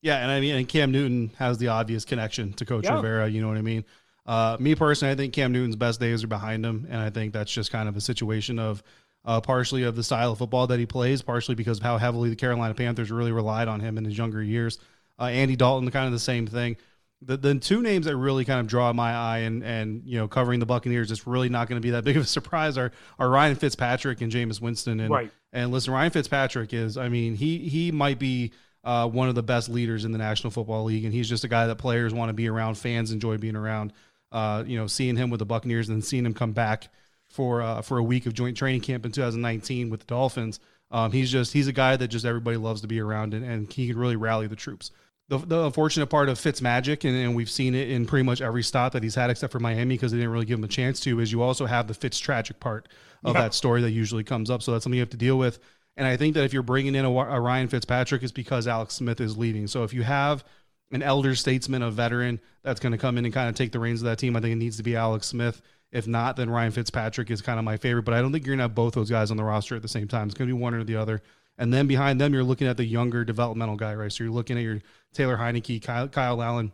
Yeah, 0.03 0.19
and 0.19 0.31
I 0.31 0.41
mean, 0.41 0.55
and 0.55 0.69
Cam 0.69 0.91
Newton 0.91 1.33
has 1.39 1.59
the 1.59 1.69
obvious 1.69 2.05
connection 2.05 2.53
to 2.55 2.65
Coach 2.65 2.85
yeah. 2.85 2.97
Rivera. 2.97 3.29
You 3.29 3.43
know 3.43 3.49
what 3.49 3.57
I 3.57 3.62
mean? 3.62 3.85
Uh, 4.25 4.57
me 4.59 4.75
personally, 4.75 5.12
I 5.12 5.17
think 5.17 5.33
Cam 5.33 5.53
Newton's 5.53 5.77
best 5.77 6.01
days 6.01 6.25
are 6.25 6.29
behind 6.29 6.65
him, 6.65 6.87
and 6.91 7.01
I 7.01 7.11
think 7.11 7.33
that's 7.33 7.53
just 7.53 7.71
kind 7.71 7.89
of 7.89 7.97
a 7.97 8.01
situation 8.01 8.59
of 8.59 8.83
uh, 9.25 9.41
partially 9.41 9.83
of 9.83 9.97
the 9.97 10.03
style 10.03 10.33
of 10.33 10.39
football 10.39 10.67
that 10.69 10.79
he 10.79 10.87
plays, 10.87 11.23
partially 11.23 11.55
because 11.55 11.79
of 11.79 11.85
how 11.85 11.99
heavily 11.99 12.31
the 12.31 12.37
Carolina 12.37 12.75
Panthers 12.75 13.11
really 13.11 13.33
relied 13.33 13.69
on 13.69 13.81
him 13.81 13.99
in 13.99 14.05
his 14.05 14.17
younger 14.17 14.43
years. 14.43 14.79
Uh, 15.19 15.25
Andy 15.25 15.57
Dalton, 15.57 15.91
kind 15.91 16.07
of 16.07 16.12
the 16.12 16.19
same 16.19 16.47
thing 16.47 16.77
the, 17.22 17.37
the 17.37 17.55
two 17.57 17.83
names 17.83 18.07
that 18.07 18.16
really 18.16 18.44
kind 18.44 18.61
of 18.61 18.66
draw 18.66 18.92
my 18.92 19.12
eye 19.12 19.38
and 19.38 19.62
and 19.64 20.02
you 20.05 20.18
know 20.18 20.29
covering 20.29 20.61
the 20.61 20.66
Buccaneers 20.66 21.11
it's 21.11 21.26
really 21.26 21.48
not 21.48 21.68
going 21.68 21.81
to 21.81 21.85
be 21.85 21.90
that 21.90 22.05
big 22.05 22.16
of 22.16 22.24
a 22.24 22.26
surprise 22.26 22.76
are 22.76 22.92
are 23.18 23.29
Ryan 23.29 23.57
Fitzpatrick 23.57 24.20
and 24.20 24.31
Jameis 24.31 24.61
Winston. 24.61 25.00
And 25.00 25.11
right. 25.11 25.33
and 25.52 25.70
listen 25.70 25.92
Ryan 25.92 26.11
Fitzpatrick 26.11 26.72
is 26.72 26.96
I 26.96 27.09
mean 27.09 27.35
he 27.35 27.59
he 27.68 27.90
might 27.90 28.18
be 28.18 28.52
uh, 28.85 29.09
one 29.09 29.29
of 29.29 29.35
the 29.35 29.42
best 29.42 29.68
leaders 29.68 30.05
in 30.05 30.12
the 30.12 30.18
National 30.18 30.50
Football 30.50 30.85
League. 30.85 31.05
And 31.05 31.12
he's 31.12 31.29
just 31.29 31.42
a 31.42 31.48
guy 31.48 31.66
that 31.66 31.76
players 31.76 32.14
want 32.14 32.29
to 32.29 32.35
be 32.35 32.48
around 32.48 32.76
fans 32.76 33.11
enjoy 33.11 33.37
being 33.38 33.57
around. 33.57 33.92
Uh, 34.33 34.64
you 34.66 34.76
know 34.76 34.87
seeing 34.87 35.16
him 35.16 35.31
with 35.31 35.38
the 35.38 35.46
Buccaneers 35.46 35.88
and 35.88 36.05
seeing 36.05 36.26
him 36.26 36.35
come 36.35 36.52
back 36.52 36.88
for 37.29 37.62
uh, 37.62 37.81
for 37.81 37.98
a 37.98 38.02
week 38.02 38.26
of 38.26 38.35
joint 38.35 38.57
training 38.57 38.81
camp 38.81 39.07
in 39.07 39.12
2019 39.12 39.88
with 39.88 40.00
the 40.00 40.07
Dolphins 40.07 40.61
um, 40.90 41.12
he's 41.12 41.31
just 41.31 41.52
he's 41.52 41.68
a 41.68 41.72
guy 41.72 41.96
that 41.96 42.09
just 42.09 42.24
everybody 42.24 42.57
loves 42.57 42.81
to 42.81 42.88
be 42.88 43.00
around 43.00 43.35
and, 43.35 43.44
and 43.44 43.72
he 43.72 43.87
can 43.87 43.96
really 43.96 44.16
rally 44.16 44.46
the 44.46 44.57
troops 44.57 44.90
the, 45.29 45.39
the 45.39 45.65
unfortunate 45.65 46.07
part 46.07 46.29
of 46.29 46.39
Fitz 46.39 46.62
magic, 46.62 47.05
and, 47.05 47.17
and, 47.17 47.35
we've 47.35 47.51
seen 47.51 47.75
it 47.75 47.91
in 47.91 48.07
pretty 48.07 48.23
much 48.23 48.41
every 48.41 48.62
stop 48.62 48.93
that 48.93 49.03
he's 49.03 49.17
had, 49.17 49.29
except 49.29 49.53
for 49.53 49.59
Miami, 49.59 49.95
because 49.95 50.12
they 50.12 50.19
didn't 50.19 50.31
really 50.31 50.47
give 50.47 50.59
him 50.59 50.65
a 50.65 50.69
chance 50.69 51.01
to, 51.01 51.19
is 51.21 51.33
you 51.33 51.43
also 51.43 51.67
have 51.67 51.89
the 51.89 51.95
Fitz 51.95 52.19
tragic 52.19 52.61
part 52.61 52.89
of 53.25 53.35
that 53.35 53.55
story 53.55 53.81
that 53.83 53.91
usually 53.91 54.23
comes 54.23 54.51
up. 54.51 54.62
So 54.62 54.71
that's 54.71 54.85
something 54.85 54.97
you 54.97 55.03
have 55.03 55.11
to 55.11 55.17
deal 55.17 55.37
with. 55.37 55.59
And 55.97 56.07
I 56.07 56.17
think 56.17 56.35
that 56.35 56.45
if 56.45 56.53
you're 56.53 56.62
bringing 56.62 56.95
in 56.95 57.05
a, 57.05 57.11
a 57.11 57.41
Ryan 57.41 57.69
Fitzpatrick, 57.69 58.23
it's 58.23 58.31
because 58.31 58.69
Alex 58.69 58.95
Smith 58.95 59.21
is 59.21 59.37
leaving. 59.37 59.67
So 59.67 59.83
if 59.83 59.93
you 59.93 60.03
have 60.03 60.45
an 60.93 61.03
elder 61.03 61.35
statesman, 61.35 61.83
a 61.83 61.91
veteran 61.91 62.41
that's 62.62 62.79
going 62.79 62.93
to 62.93 62.99
come 62.99 63.19
in 63.19 63.25
and 63.25 63.35
kind 63.35 63.49
of 63.49 63.57
take 63.57 63.73
the 63.73 63.81
reins 63.81 64.03
of 64.03 64.07
that 64.07 64.19
team, 64.19 64.37
I 64.37 64.41
think 64.41 64.53
it 64.53 64.57
needs 64.57 64.77
to 64.77 64.83
be 64.83 64.95
Alex 64.95 65.27
Smith. 65.27 65.61
If 65.91 66.07
not, 66.07 66.37
then 66.37 66.51
Ryan 66.51 66.73
Fitzpatrick 66.73 67.31
is 67.31 67.41
kind 67.41 67.59
of 67.59 67.65
my 67.65 67.77
favorite. 67.77 68.05
But 68.05 68.15
I 68.15 68.21
don't 68.21 68.31
think 68.31 68.45
you're 68.45 68.53
going 68.53 68.59
to 68.59 68.65
have 68.65 68.75
both 68.75 68.95
those 68.95 69.11
guys 69.11 69.31
on 69.31 69.37
the 69.37 69.45
roster 69.45 69.75
at 69.75 69.83
the 69.83 69.89
same 69.89 70.07
time. 70.07 70.29
It's 70.29 70.37
going 70.37 70.49
to 70.49 70.55
be 70.55 70.61
one 70.61 70.75
or 70.75 70.85
the 70.85 70.97
other. 70.97 71.23
And 71.59 71.73
then 71.73 71.87
behind 71.87 72.21
them, 72.21 72.35
you're 72.35 72.45
looking 72.45 72.67
at 72.67 72.77
the 72.77 72.85
younger 72.85 73.25
developmental 73.25 73.77
guy, 73.77 73.95
right? 73.95 74.12
So 74.12 74.25
you're 74.25 74.33
looking 74.33 74.59
at 74.59 74.62
your 74.62 74.81
Taylor 75.16 75.37
Heinicke, 75.37 75.83
Kyle, 75.83 76.09
Kyle 76.09 76.42
Allen, 76.42 76.72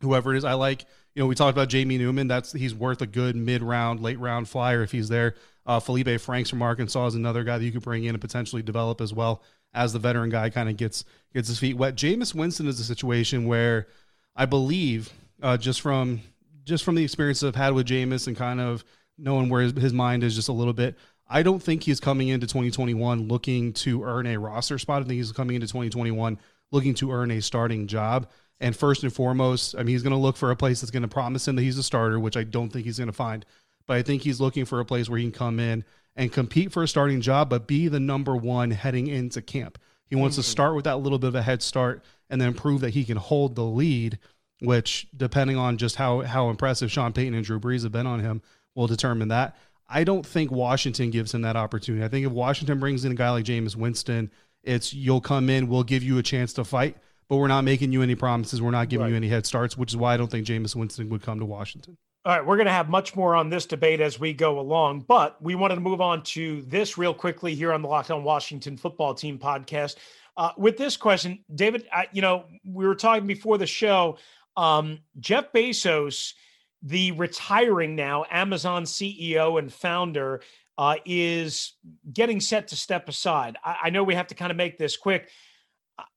whoever 0.00 0.34
it 0.34 0.38
is. 0.38 0.44
I 0.44 0.54
like, 0.54 0.82
you 1.14 1.22
know, 1.22 1.26
we 1.26 1.34
talked 1.34 1.56
about 1.56 1.68
Jamie 1.68 1.98
Newman. 1.98 2.26
That's 2.26 2.52
he's 2.52 2.74
worth 2.74 3.02
a 3.02 3.06
good 3.06 3.36
mid 3.36 3.62
round, 3.62 4.00
late 4.00 4.18
round 4.18 4.48
flyer 4.48 4.82
if 4.82 4.92
he's 4.92 5.08
there. 5.08 5.34
Uh, 5.64 5.78
Felipe 5.78 6.20
Franks 6.20 6.50
from 6.50 6.62
Arkansas 6.62 7.06
is 7.06 7.14
another 7.14 7.44
guy 7.44 7.58
that 7.58 7.64
you 7.64 7.70
could 7.70 7.82
bring 7.82 8.04
in 8.04 8.14
and 8.14 8.20
potentially 8.20 8.62
develop 8.62 9.00
as 9.00 9.12
well 9.12 9.42
as 9.74 9.92
the 9.92 9.98
veteran 9.98 10.30
guy 10.30 10.50
kind 10.50 10.68
of 10.68 10.76
gets 10.76 11.04
gets 11.32 11.48
his 11.48 11.58
feet 11.58 11.76
wet. 11.76 11.94
Jameis 11.94 12.34
Winston 12.34 12.66
is 12.66 12.80
a 12.80 12.84
situation 12.84 13.46
where 13.46 13.86
I 14.34 14.46
believe 14.46 15.12
uh, 15.42 15.56
just 15.56 15.80
from 15.80 16.20
just 16.64 16.84
from 16.84 16.94
the 16.94 17.04
experiences 17.04 17.44
I've 17.44 17.56
had 17.56 17.74
with 17.74 17.86
Jameis 17.86 18.26
and 18.26 18.36
kind 18.36 18.60
of 18.60 18.84
knowing 19.18 19.48
where 19.48 19.62
his, 19.62 19.72
his 19.72 19.92
mind 19.92 20.24
is 20.24 20.34
just 20.34 20.48
a 20.48 20.52
little 20.52 20.72
bit. 20.72 20.96
I 21.28 21.42
don't 21.42 21.62
think 21.62 21.82
he's 21.82 22.00
coming 22.00 22.28
into 22.28 22.46
2021 22.46 23.28
looking 23.28 23.72
to 23.74 24.04
earn 24.04 24.26
a 24.26 24.36
roster 24.38 24.78
spot. 24.78 25.02
I 25.02 25.06
think 25.06 25.16
he's 25.16 25.32
coming 25.32 25.56
into 25.56 25.66
2021 25.66 26.38
looking 26.72 26.94
to 26.94 27.12
earn 27.12 27.30
a 27.30 27.40
starting 27.40 27.86
job. 27.86 28.28
And 28.60 28.74
first 28.74 29.02
and 29.02 29.12
foremost, 29.12 29.74
I 29.76 29.78
mean, 29.78 29.88
he's 29.88 30.02
going 30.02 30.12
to 30.12 30.18
look 30.18 30.36
for 30.36 30.50
a 30.50 30.56
place 30.56 30.80
that's 30.80 30.90
going 30.90 31.02
to 31.02 31.08
promise 31.08 31.46
him 31.46 31.56
that 31.56 31.62
he's 31.62 31.78
a 31.78 31.82
starter, 31.82 32.18
which 32.18 32.36
I 32.36 32.42
don't 32.42 32.72
think 32.72 32.84
he's 32.84 32.98
going 32.98 33.08
to 33.08 33.12
find. 33.12 33.44
But 33.86 33.96
I 33.96 34.02
think 34.02 34.22
he's 34.22 34.40
looking 34.40 34.64
for 34.64 34.80
a 34.80 34.84
place 34.84 35.08
where 35.08 35.18
he 35.18 35.24
can 35.24 35.32
come 35.32 35.60
in 35.60 35.84
and 36.16 36.32
compete 36.32 36.72
for 36.72 36.82
a 36.82 36.88
starting 36.88 37.20
job, 37.20 37.50
but 37.50 37.66
be 37.66 37.88
the 37.88 38.00
number 38.00 38.36
one 38.36 38.70
heading 38.70 39.06
into 39.06 39.42
camp. 39.42 39.78
He 40.06 40.16
wants 40.16 40.34
mm-hmm. 40.34 40.42
to 40.42 40.48
start 40.48 40.74
with 40.74 40.84
that 40.84 40.98
little 40.98 41.18
bit 41.18 41.28
of 41.28 41.34
a 41.34 41.42
head 41.42 41.62
start 41.62 42.04
and 42.30 42.40
then 42.40 42.54
prove 42.54 42.82
that 42.82 42.90
he 42.90 43.04
can 43.04 43.16
hold 43.16 43.56
the 43.56 43.64
lead, 43.64 44.18
which, 44.60 45.08
depending 45.16 45.56
on 45.56 45.78
just 45.78 45.96
how, 45.96 46.20
how 46.20 46.48
impressive 46.48 46.92
Sean 46.92 47.12
Payton 47.12 47.34
and 47.34 47.44
Drew 47.44 47.58
Brees 47.58 47.82
have 47.82 47.92
been 47.92 48.06
on 48.06 48.20
him, 48.20 48.42
will 48.74 48.86
determine 48.86 49.28
that. 49.28 49.56
I 49.88 50.04
don't 50.04 50.24
think 50.24 50.50
Washington 50.50 51.10
gives 51.10 51.34
him 51.34 51.42
that 51.42 51.56
opportunity. 51.56 52.04
I 52.04 52.08
think 52.08 52.26
if 52.26 52.32
Washington 52.32 52.78
brings 52.78 53.04
in 53.04 53.12
a 53.12 53.16
guy 53.16 53.30
like 53.30 53.44
Jameis 53.44 53.76
Winston, 53.76 54.30
it's 54.62 54.92
you'll 54.92 55.20
come 55.20 55.50
in, 55.50 55.68
we'll 55.68 55.82
give 55.82 56.02
you 56.02 56.18
a 56.18 56.22
chance 56.22 56.52
to 56.54 56.64
fight, 56.64 56.96
but 57.28 57.36
we're 57.36 57.48
not 57.48 57.62
making 57.62 57.92
you 57.92 58.02
any 58.02 58.14
promises. 58.14 58.60
We're 58.60 58.70
not 58.70 58.88
giving 58.88 59.04
right. 59.04 59.10
you 59.10 59.16
any 59.16 59.28
head 59.28 59.46
starts, 59.46 59.76
which 59.76 59.92
is 59.92 59.96
why 59.96 60.14
I 60.14 60.16
don't 60.16 60.30
think 60.30 60.46
Jameis 60.46 60.76
Winston 60.76 61.08
would 61.10 61.22
come 61.22 61.38
to 61.38 61.44
Washington. 61.44 61.96
All 62.24 62.36
right, 62.36 62.46
we're 62.46 62.56
going 62.56 62.66
to 62.66 62.72
have 62.72 62.88
much 62.88 63.16
more 63.16 63.34
on 63.34 63.50
this 63.50 63.66
debate 63.66 64.00
as 64.00 64.20
we 64.20 64.32
go 64.32 64.60
along, 64.60 65.00
but 65.08 65.42
we 65.42 65.56
wanted 65.56 65.74
to 65.74 65.80
move 65.80 66.00
on 66.00 66.22
to 66.22 66.62
this 66.62 66.96
real 66.96 67.12
quickly 67.12 67.54
here 67.54 67.72
on 67.72 67.82
the 67.82 67.88
Locked 67.88 68.12
On 68.12 68.22
Washington 68.22 68.76
Football 68.76 69.14
Team 69.14 69.38
podcast. 69.38 69.96
Uh, 70.36 70.52
with 70.56 70.76
this 70.76 70.96
question, 70.96 71.44
David, 71.52 71.86
I, 71.92 72.06
you 72.12 72.22
know, 72.22 72.44
we 72.64 72.86
were 72.86 72.94
talking 72.94 73.26
before 73.26 73.58
the 73.58 73.66
show. 73.66 74.18
Um, 74.56 75.00
Jeff 75.18 75.52
Bezos 75.52 76.34
the 76.82 77.12
retiring 77.12 77.94
now 77.94 78.24
Amazon 78.30 78.84
CEO 78.84 79.58
and 79.58 79.72
founder 79.72 80.42
uh, 80.78 80.96
is 81.04 81.74
getting 82.12 82.40
set 82.40 82.68
to 82.68 82.76
step 82.76 83.08
aside. 83.08 83.56
I, 83.64 83.76
I 83.84 83.90
know 83.90 84.04
we 84.04 84.14
have 84.14 84.28
to 84.28 84.34
kind 84.34 84.50
of 84.50 84.56
make 84.56 84.78
this 84.78 84.96
quick. 84.96 85.28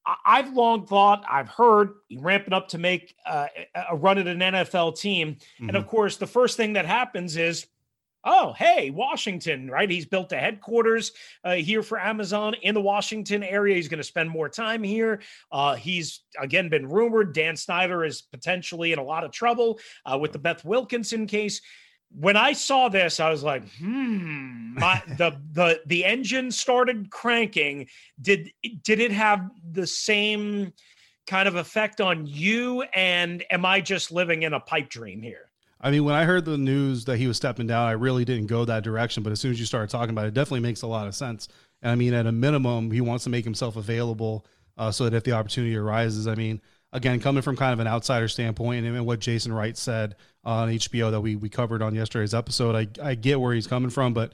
I, 0.05 0.41
have 0.41 0.53
long 0.53 0.85
thought, 0.85 1.25
I've 1.29 1.49
heard 1.49 1.95
ramping 2.17 2.53
up 2.53 2.69
to 2.69 2.77
make 2.77 3.15
uh, 3.25 3.47
a 3.89 3.95
run 3.95 4.17
at 4.17 4.27
an 4.27 4.39
NFL 4.39 4.97
team. 4.97 5.35
Mm-hmm. 5.35 5.69
And 5.69 5.77
of 5.77 5.87
course, 5.87 6.17
the 6.17 6.27
first 6.27 6.57
thing 6.57 6.73
that 6.73 6.85
happens 6.85 7.35
is 7.37 7.67
oh, 8.25 8.53
hey, 8.53 8.89
Washington, 8.89 9.69
right? 9.69 9.89
He's 9.89 10.05
built 10.05 10.31
a 10.31 10.37
headquarters 10.37 11.11
uh, 11.43 11.53
here 11.53 11.83
for 11.83 11.99
Amazon 11.99 12.55
in 12.55 12.73
the 12.73 12.81
Washington 12.81 13.43
area. 13.43 13.75
He's 13.75 13.87
going 13.87 13.99
to 13.99 14.03
spend 14.03 14.29
more 14.29 14.49
time 14.49 14.83
here. 14.83 15.21
Uh, 15.51 15.75
he's, 15.75 16.23
again, 16.39 16.69
been 16.69 16.89
rumored. 16.89 17.33
Dan 17.33 17.55
Snyder 17.55 18.03
is 18.03 18.23
potentially 18.23 18.91
in 18.91 18.99
a 18.99 19.03
lot 19.03 19.23
of 19.23 19.31
trouble 19.31 19.79
uh, 20.05 20.17
with 20.17 20.31
the 20.31 20.39
Beth 20.39 20.65
Wilkinson 20.65 21.27
case. 21.27 21.61
When 22.17 22.37
I 22.37 22.53
saw 22.53 22.89
this, 22.89 23.19
I 23.19 23.29
was 23.29 23.43
like, 23.43 23.63
hmm, 23.77 24.75
my, 24.75 25.01
the 25.17 25.37
the 25.51 25.81
the 25.85 26.05
engine 26.05 26.51
started 26.51 27.09
cranking. 27.09 27.87
Did 28.21 28.51
did 28.83 28.99
it 28.99 29.11
have 29.11 29.49
the 29.71 29.87
same 29.87 30.73
kind 31.27 31.47
of 31.47 31.55
effect 31.55 32.01
on 32.01 32.25
you? 32.25 32.83
And 32.93 33.43
am 33.51 33.65
I 33.65 33.81
just 33.81 34.11
living 34.11 34.43
in 34.43 34.53
a 34.53 34.59
pipe 34.59 34.89
dream 34.89 35.21
here? 35.21 35.49
I 35.81 35.91
mean, 35.91 36.03
when 36.03 36.15
I 36.15 36.23
heard 36.23 36.45
the 36.45 36.57
news 36.57 37.05
that 37.05 37.17
he 37.17 37.27
was 37.27 37.37
stepping 37.37 37.67
down, 37.67 37.87
I 37.87 37.91
really 37.91 38.25
didn't 38.25 38.47
go 38.47 38.65
that 38.65 38.83
direction. 38.83 39.23
But 39.23 39.31
as 39.31 39.39
soon 39.39 39.51
as 39.51 39.59
you 39.59 39.65
started 39.65 39.89
talking 39.89 40.11
about 40.11 40.25
it, 40.25 40.29
it 40.29 40.33
definitely 40.33 40.61
makes 40.61 40.81
a 40.81 40.87
lot 40.87 41.07
of 41.07 41.15
sense. 41.15 41.47
And 41.81 41.91
I 41.91 41.95
mean, 41.95 42.13
at 42.13 42.25
a 42.25 42.31
minimum, 42.31 42.91
he 42.91 43.01
wants 43.01 43.23
to 43.25 43.29
make 43.29 43.43
himself 43.43 43.75
available 43.75 44.45
uh, 44.77 44.91
so 44.91 45.03
that 45.03 45.15
if 45.15 45.23
the 45.23 45.33
opportunity 45.33 45.75
arises, 45.75 46.27
I 46.27 46.35
mean, 46.35 46.61
again, 46.95 47.19
coming 47.19 47.43
from 47.43 47.57
kind 47.57 47.73
of 47.73 47.79
an 47.79 47.87
outsider 47.87 48.27
standpoint, 48.27 48.85
and 48.85 49.05
what 49.05 49.19
Jason 49.19 49.51
Wright 49.51 49.77
said 49.77 50.15
on 50.43 50.69
HBO 50.69 51.11
that 51.11 51.21
we 51.21 51.35
we 51.35 51.49
covered 51.49 51.81
on 51.81 51.93
yesterday's 51.93 52.33
episode, 52.33 52.75
I 52.75 52.87
I 53.03 53.15
get 53.15 53.39
where 53.39 53.53
he's 53.53 53.67
coming 53.67 53.89
from, 53.89 54.13
but 54.13 54.33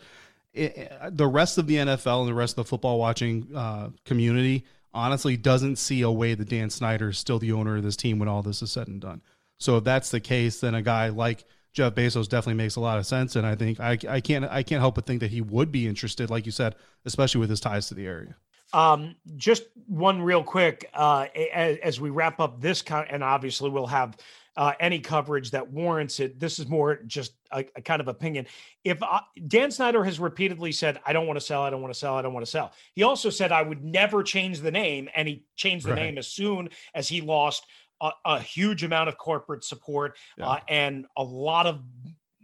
it, 0.54 0.92
the 1.12 1.28
rest 1.28 1.58
of 1.58 1.68
the 1.68 1.76
NFL 1.76 2.22
and 2.22 2.30
the 2.30 2.34
rest 2.34 2.54
of 2.54 2.66
the 2.66 2.70
football 2.70 3.00
watching 3.00 3.48
uh, 3.56 3.90
community 4.06 4.66
honestly 4.94 5.38
doesn't 5.38 5.78
see 5.78 6.02
a 6.02 6.12
way 6.12 6.36
that 6.36 6.50
Dan 6.50 6.70
Snyder 6.70 7.10
is 7.10 7.18
still 7.18 7.40
the 7.40 7.54
owner 7.54 7.78
of 7.78 7.84
this 7.84 7.96
team 7.96 8.20
when 8.20 8.28
all 8.28 8.44
this 8.44 8.62
is 8.62 8.72
said 8.72 8.88
and 8.88 9.02
done. 9.02 9.22
So 9.58 9.78
if 9.78 9.84
that's 9.84 10.12
the 10.12 10.20
case, 10.20 10.60
then 10.60 10.76
a 10.76 10.82
guy 10.82 11.10
like 11.10 11.46
Jeff 11.74 11.96
Bezos 11.96 12.28
definitely 12.28 12.56
makes 12.56 12.76
a 12.76 12.82
lot 12.82 13.00
of 13.00 13.06
sense, 13.08 13.36
and 13.36 13.48
I 13.48 13.56
think 13.56 13.80
I, 13.80 13.98
I 14.08 14.22
can't 14.22 14.46
I 14.46 14.64
can't 14.64 14.82
help 14.82 14.96
but 14.96 15.06
think 15.06 15.22
that 15.22 15.32
he 15.32 15.42
would 15.42 15.72
be 15.72 15.88
interested, 15.88 16.30
like 16.30 16.46
you 16.46 16.52
said, 16.52 16.76
especially 17.06 17.40
with 17.40 17.50
his 17.50 17.60
ties 17.60 17.88
to 17.88 17.96
the 17.96 18.06
area. 18.06 18.36
Um, 18.74 19.16
just 19.36 19.64
one 19.88 20.22
real 20.22 20.44
quick 20.44 20.90
uh, 20.94 21.28
as, 21.54 21.78
as 21.78 22.00
we 22.00 22.10
wrap 22.10 22.40
up 22.40 22.62
this, 22.62 22.82
con- 22.82 23.08
and 23.10 23.24
obviously 23.24 23.70
we'll 23.70 23.88
have 23.88 24.18
uh, 24.58 24.74
any 24.80 25.00
coverage 25.00 25.52
that 25.52 25.70
warrants 25.72 26.20
it. 26.20 26.40
This 26.40 26.60
is 26.60 26.68
more 26.68 27.00
just 27.08 27.34
a, 27.52 27.66
a 27.76 27.82
kind 27.82 28.02
of 28.02 28.08
opinion. 28.08 28.48
If 28.84 29.02
I, 29.02 29.22
Dan 29.48 29.72
Snyder 29.72 30.04
has 30.04 30.20
repeatedly 30.20 30.72
said, 30.72 31.00
"I 31.06 31.14
don't 31.14 31.28
want 31.28 31.40
to 31.40 31.46
sell, 31.46 31.62
I 31.62 31.70
don't 31.70 31.82
want 31.82 31.94
to 31.94 32.00
sell, 32.00 32.16
I 32.16 32.22
don't 32.22 32.34
want 32.34 32.46
to 32.46 32.52
sell," 32.52 32.74
he 32.94 33.04
also 33.04 33.30
said, 33.30 33.52
"I 33.52 33.62
would 33.62 33.84
never 33.84 34.24
change 34.24 34.60
the 34.60 34.72
name," 34.72 35.10
and 35.16 35.28
he 35.28 35.46
changed 35.56 35.86
the 35.86 35.92
right. 35.92 36.04
name 36.04 36.18
as 36.18 36.28
soon 36.28 36.70
as 36.94 37.08
he 37.08 37.22
lost 37.22 37.66
a, 38.02 38.12
a 38.26 38.40
huge 38.40 38.84
amount 38.84 39.10
of 39.10 39.18
corporate 39.18 39.64
support 39.64 40.18
yeah. 40.38 40.50
uh, 40.50 40.60
and 40.68 41.06
a 41.16 41.24
lot 41.24 41.66
of 41.68 41.82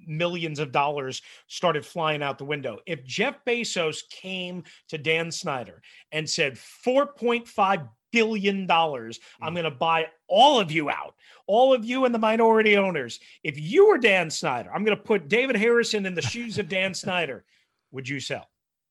millions 0.07 0.59
of 0.59 0.71
dollars 0.71 1.21
started 1.47 1.85
flying 1.85 2.23
out 2.23 2.37
the 2.37 2.45
window. 2.45 2.79
If 2.85 3.03
Jeff 3.03 3.43
Bezos 3.45 3.99
came 4.09 4.63
to 4.89 4.97
Dan 4.97 5.31
Snyder 5.31 5.81
and 6.11 6.29
said 6.29 6.55
$4.5 6.55 7.89
billion, 8.11 8.67
mm. 8.67 9.19
I'm 9.41 9.53
going 9.53 9.63
to 9.65 9.71
buy 9.71 10.07
all 10.27 10.59
of 10.59 10.71
you 10.71 10.89
out, 10.89 11.15
all 11.45 11.73
of 11.73 11.85
you 11.85 12.05
and 12.05 12.13
the 12.13 12.19
minority 12.19 12.77
owners. 12.77 13.19
If 13.43 13.59
you 13.59 13.87
were 13.87 13.97
Dan 13.97 14.29
Snyder, 14.29 14.71
I'm 14.73 14.83
going 14.83 14.97
to 14.97 15.03
put 15.03 15.27
David 15.27 15.55
Harrison 15.55 16.05
in 16.05 16.15
the 16.15 16.21
shoes 16.21 16.57
of 16.57 16.69
Dan 16.69 16.93
Snyder. 16.93 17.45
Would 17.91 18.07
you 18.07 18.19
sell? 18.19 18.49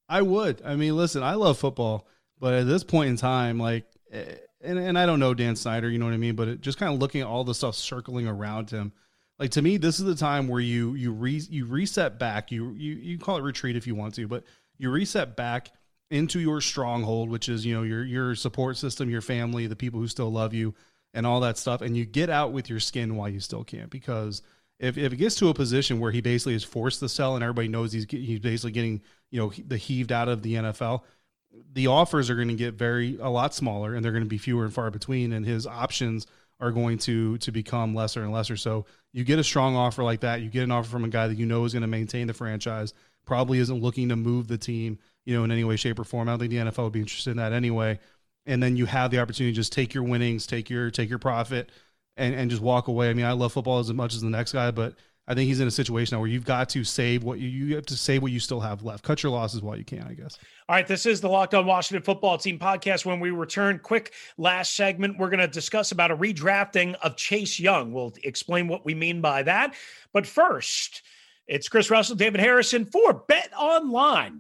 I 0.09 0.23
would. 0.23 0.63
I 0.65 0.77
mean, 0.77 0.97
listen, 0.97 1.23
I 1.23 1.35
love 1.35 1.59
football, 1.59 2.07
but 2.39 2.55
at 2.55 2.67
this 2.67 2.85
point 2.85 3.11
in 3.11 3.17
time, 3.17 3.59
like, 3.59 3.87
eh, 4.13 4.37
and, 4.63 4.79
and 4.79 4.99
I 4.99 5.07
don't 5.07 5.21
know 5.21 5.35
Dan 5.35 5.57
Snyder, 5.57 5.91
you 5.91 5.99
know 5.99 6.07
what 6.07 6.15
I 6.15 6.19
mean? 6.19 6.37
But 6.37 6.49
it, 6.49 6.61
just 6.61 6.79
kind 6.79 6.93
of 6.93 7.01
looking 7.01 7.21
at 7.21 7.27
all 7.27 7.45
the 7.45 7.55
stuff 7.55 7.75
circling 7.75 8.27
around 8.27 8.71
him, 8.71 8.93
like 9.39 9.51
to 9.53 9.63
me, 9.63 9.77
this 9.77 9.99
is 9.99 10.07
the 10.07 10.15
time 10.15 10.49
where 10.49 10.61
you 10.61 10.95
you 10.95 11.13
re, 11.13 11.41
you 11.51 11.67
reset 11.67 12.19
back. 12.19 12.51
You 12.51 12.73
you 12.73 12.95
you 12.95 13.19
call 13.19 13.37
it 13.37 13.43
retreat 13.43 13.77
if 13.77 13.87
you 13.87 13.95
want 13.95 14.15
to, 14.15 14.27
but 14.27 14.45
you 14.79 14.91
reset 14.91 15.37
back 15.37 15.71
into 16.11 16.41
your 16.41 16.61
stronghold, 16.61 17.31
which 17.31 17.49
is 17.49 17.67
you 17.67 17.75
know 17.75 17.83
your 17.83 18.05
your 18.05 18.35
support 18.35 18.77
system, 18.77 19.11
your 19.11 19.21
family, 19.21 19.67
the 19.67 19.77
people 19.77 20.01
who 20.01 20.09
still 20.09 20.31
love 20.31 20.55
you, 20.55 20.75
and 21.13 21.27
all 21.27 21.41
that 21.41 21.59
stuff, 21.59 21.83
and 21.83 21.97
you 21.97 22.05
get 22.05 22.31
out 22.31 22.53
with 22.53 22.71
your 22.71 22.81
skin 22.81 23.17
while 23.17 23.29
you 23.29 23.41
still 23.41 23.65
can. 23.65 23.89
Because 23.89 24.43
if, 24.79 24.99
if 24.99 25.13
it 25.13 25.17
gets 25.17 25.37
to 25.37 25.49
a 25.49 25.55
position 25.55 26.01
where 26.01 26.13
he 26.13 26.21
basically 26.21 26.55
is 26.55 26.65
forced 26.65 27.01
to 27.01 27.09
sell, 27.09 27.35
and 27.35 27.43
everybody 27.43 27.69
knows 27.69 27.93
he's 27.93 28.07
he's 28.09 28.41
basically 28.41 28.73
getting 28.73 29.03
you 29.31 29.41
know 29.41 29.53
the 29.67 29.77
heaved 29.77 30.13
out 30.13 30.29
of 30.29 30.43
the 30.43 30.55
NFL, 30.55 31.03
the 31.73 31.87
offers 31.89 32.31
are 32.31 32.37
going 32.37 32.49
to 32.49 32.55
get 32.55 32.75
very 32.75 33.19
a 33.21 33.29
lot 33.29 33.55
smaller 33.55 33.95
and 33.95 34.05
they're 34.05 34.13
going 34.13 34.25
to 34.25 34.29
be 34.29 34.39
fewer 34.39 34.65
and 34.65 34.73
far 34.73 34.91
between 34.91 35.33
and 35.33 35.45
his 35.45 35.67
options 35.67 36.27
are 36.61 36.71
going 36.71 36.99
to 36.99 37.39
to 37.39 37.53
become 37.53 37.95
lesser 37.95 38.23
and 38.23 38.33
lesser. 38.33 38.57
So 38.57 38.87
you 39.13 39.25
get 39.25 39.39
a 39.39 39.45
strong 39.45 39.77
offer 39.77 40.03
like 40.03 40.21
that 40.21 40.41
you 40.41 40.49
get 40.49 40.65
an 40.65 40.71
offer 40.71 40.89
from 40.89 41.05
a 41.05 41.09
guy 41.09 41.27
that 41.29 41.37
you 41.37 41.47
know 41.47 41.65
is 41.65 41.73
going 41.73 41.83
to 41.83 41.87
maintain 41.87 42.27
the 42.27 42.35
franchise 42.35 42.95
probably 43.25 43.59
isn't 43.59 43.83
looking 43.83 44.09
to 44.09 44.17
move 44.17 44.47
the 44.47 44.59
team 44.59 44.99
you 45.25 45.35
know 45.35 45.45
in 45.45 45.51
any 45.51 45.65
way 45.65 45.77
shape 45.77 45.99
or 45.99 46.05
form. 46.05 46.29
I 46.29 46.33
don't 46.33 46.39
think 46.41 46.51
the 46.51 46.59
nfl 46.59 46.85
would 46.85 46.93
be 46.93 47.01
interested 47.01 47.31
in 47.31 47.37
that 47.39 47.53
anyway. 47.53 47.99
And 48.47 48.63
then 48.63 48.77
you 48.77 48.87
have 48.87 49.11
the 49.11 49.19
opportunity 49.19 49.53
to 49.53 49.57
just 49.57 49.73
take 49.73 49.95
your 49.95 50.05
winnings 50.05 50.47
take 50.47 50.71
your 50.71 50.91
take 50.91 51.11
your 51.11 51.19
profit 51.19 51.71
and 52.17 52.35
and 52.35 52.51
just 52.51 52.63
walk 52.63 52.89
away. 52.89 53.11
I 53.11 53.15
mean 53.15 53.27
i 53.27 53.33
love 53.33 53.53
football 53.53 53.79
as 53.79 53.93
much 53.93 54.15
as 54.15 54.23
the 54.23 54.31
next 54.31 54.53
guy 54.53 54.71
but 54.71 54.95
I 55.29 55.35
think 55.35 55.49
he's 55.49 55.59
in 55.59 55.67
a 55.67 55.73
situation 55.73 56.15
now 56.15 56.21
where 56.21 56.29
you've 56.29 56.45
got 56.45 56.69
to 56.71 56.85
save 56.85 57.25
what 57.25 57.41
you 57.41 57.49
you 57.49 57.75
have 57.75 57.87
to 57.87 57.97
save 57.97 58.23
what 58.23 58.31
you 58.31 58.39
still 58.39 58.61
have 58.61 58.85
left. 58.85 59.03
Cut 59.03 59.23
your 59.23 59.33
losses 59.33 59.61
while 59.61 59.77
you 59.77 59.85
can, 59.85 60.03
I 60.03 60.15
guess. 60.15 60.39
All 60.69 60.77
right, 60.77 60.87
this 60.87 61.05
is 61.05 61.21
the 61.21 61.29
Locked 61.29 61.55
On 61.55 61.67
Washington 61.67 62.03
Football 62.05 62.39
Team 62.39 62.59
podcast. 62.59 63.05
When 63.05 63.19
we 63.19 63.31
return, 63.31 63.81
quick 63.81 64.13
last 64.39 64.77
segment, 64.77 65.19
we're 65.19 65.31
going 65.31 65.41
to 65.41 65.49
discuss 65.49 65.91
about 65.91 66.13
a 66.13 66.17
redrafting 66.17 66.95
of 67.03 67.17
Chase 67.17 67.59
Young. 67.59 67.93
We'll 67.93 68.15
explain 68.23 68.69
what 68.69 68.85
we 68.85 68.95
mean 68.95 69.21
by 69.21 69.43
that. 69.43 69.75
But 70.13 70.27
first, 70.29 71.03
it's 71.49 71.69
Chris 71.69 71.91
Russell, 71.91 72.17
David 72.17 72.41
Harrison 72.41 72.85
for 72.87 73.25
betonline.ag. 73.29 74.35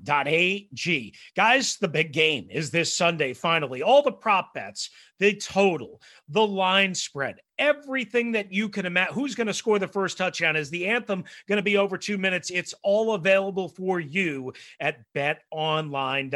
Guys, 1.36 1.76
the 1.76 1.86
big 1.88 2.12
game 2.12 2.48
is 2.50 2.70
this 2.70 2.96
Sunday, 2.96 3.32
finally. 3.32 3.82
All 3.82 4.02
the 4.02 4.10
prop 4.10 4.54
bets, 4.54 4.90
the 5.18 5.34
total, 5.36 6.00
the 6.28 6.46
line 6.46 6.94
spread, 6.94 7.40
everything 7.58 8.32
that 8.32 8.52
you 8.52 8.68
can 8.68 8.86
imagine. 8.86 9.14
Who's 9.14 9.34
going 9.34 9.46
to 9.46 9.54
score 9.54 9.78
the 9.78 9.88
first 9.88 10.18
touchdown? 10.18 10.56
Is 10.56 10.70
the 10.70 10.86
anthem 10.86 11.24
going 11.48 11.56
to 11.56 11.62
be 11.62 11.76
over 11.76 11.96
two 11.96 12.18
minutes? 12.18 12.50
It's 12.50 12.74
all 12.82 13.14
available 13.14 13.68
for 13.68 14.00
you 14.00 14.52
at 14.80 15.00
betonline.ag. 15.14 16.30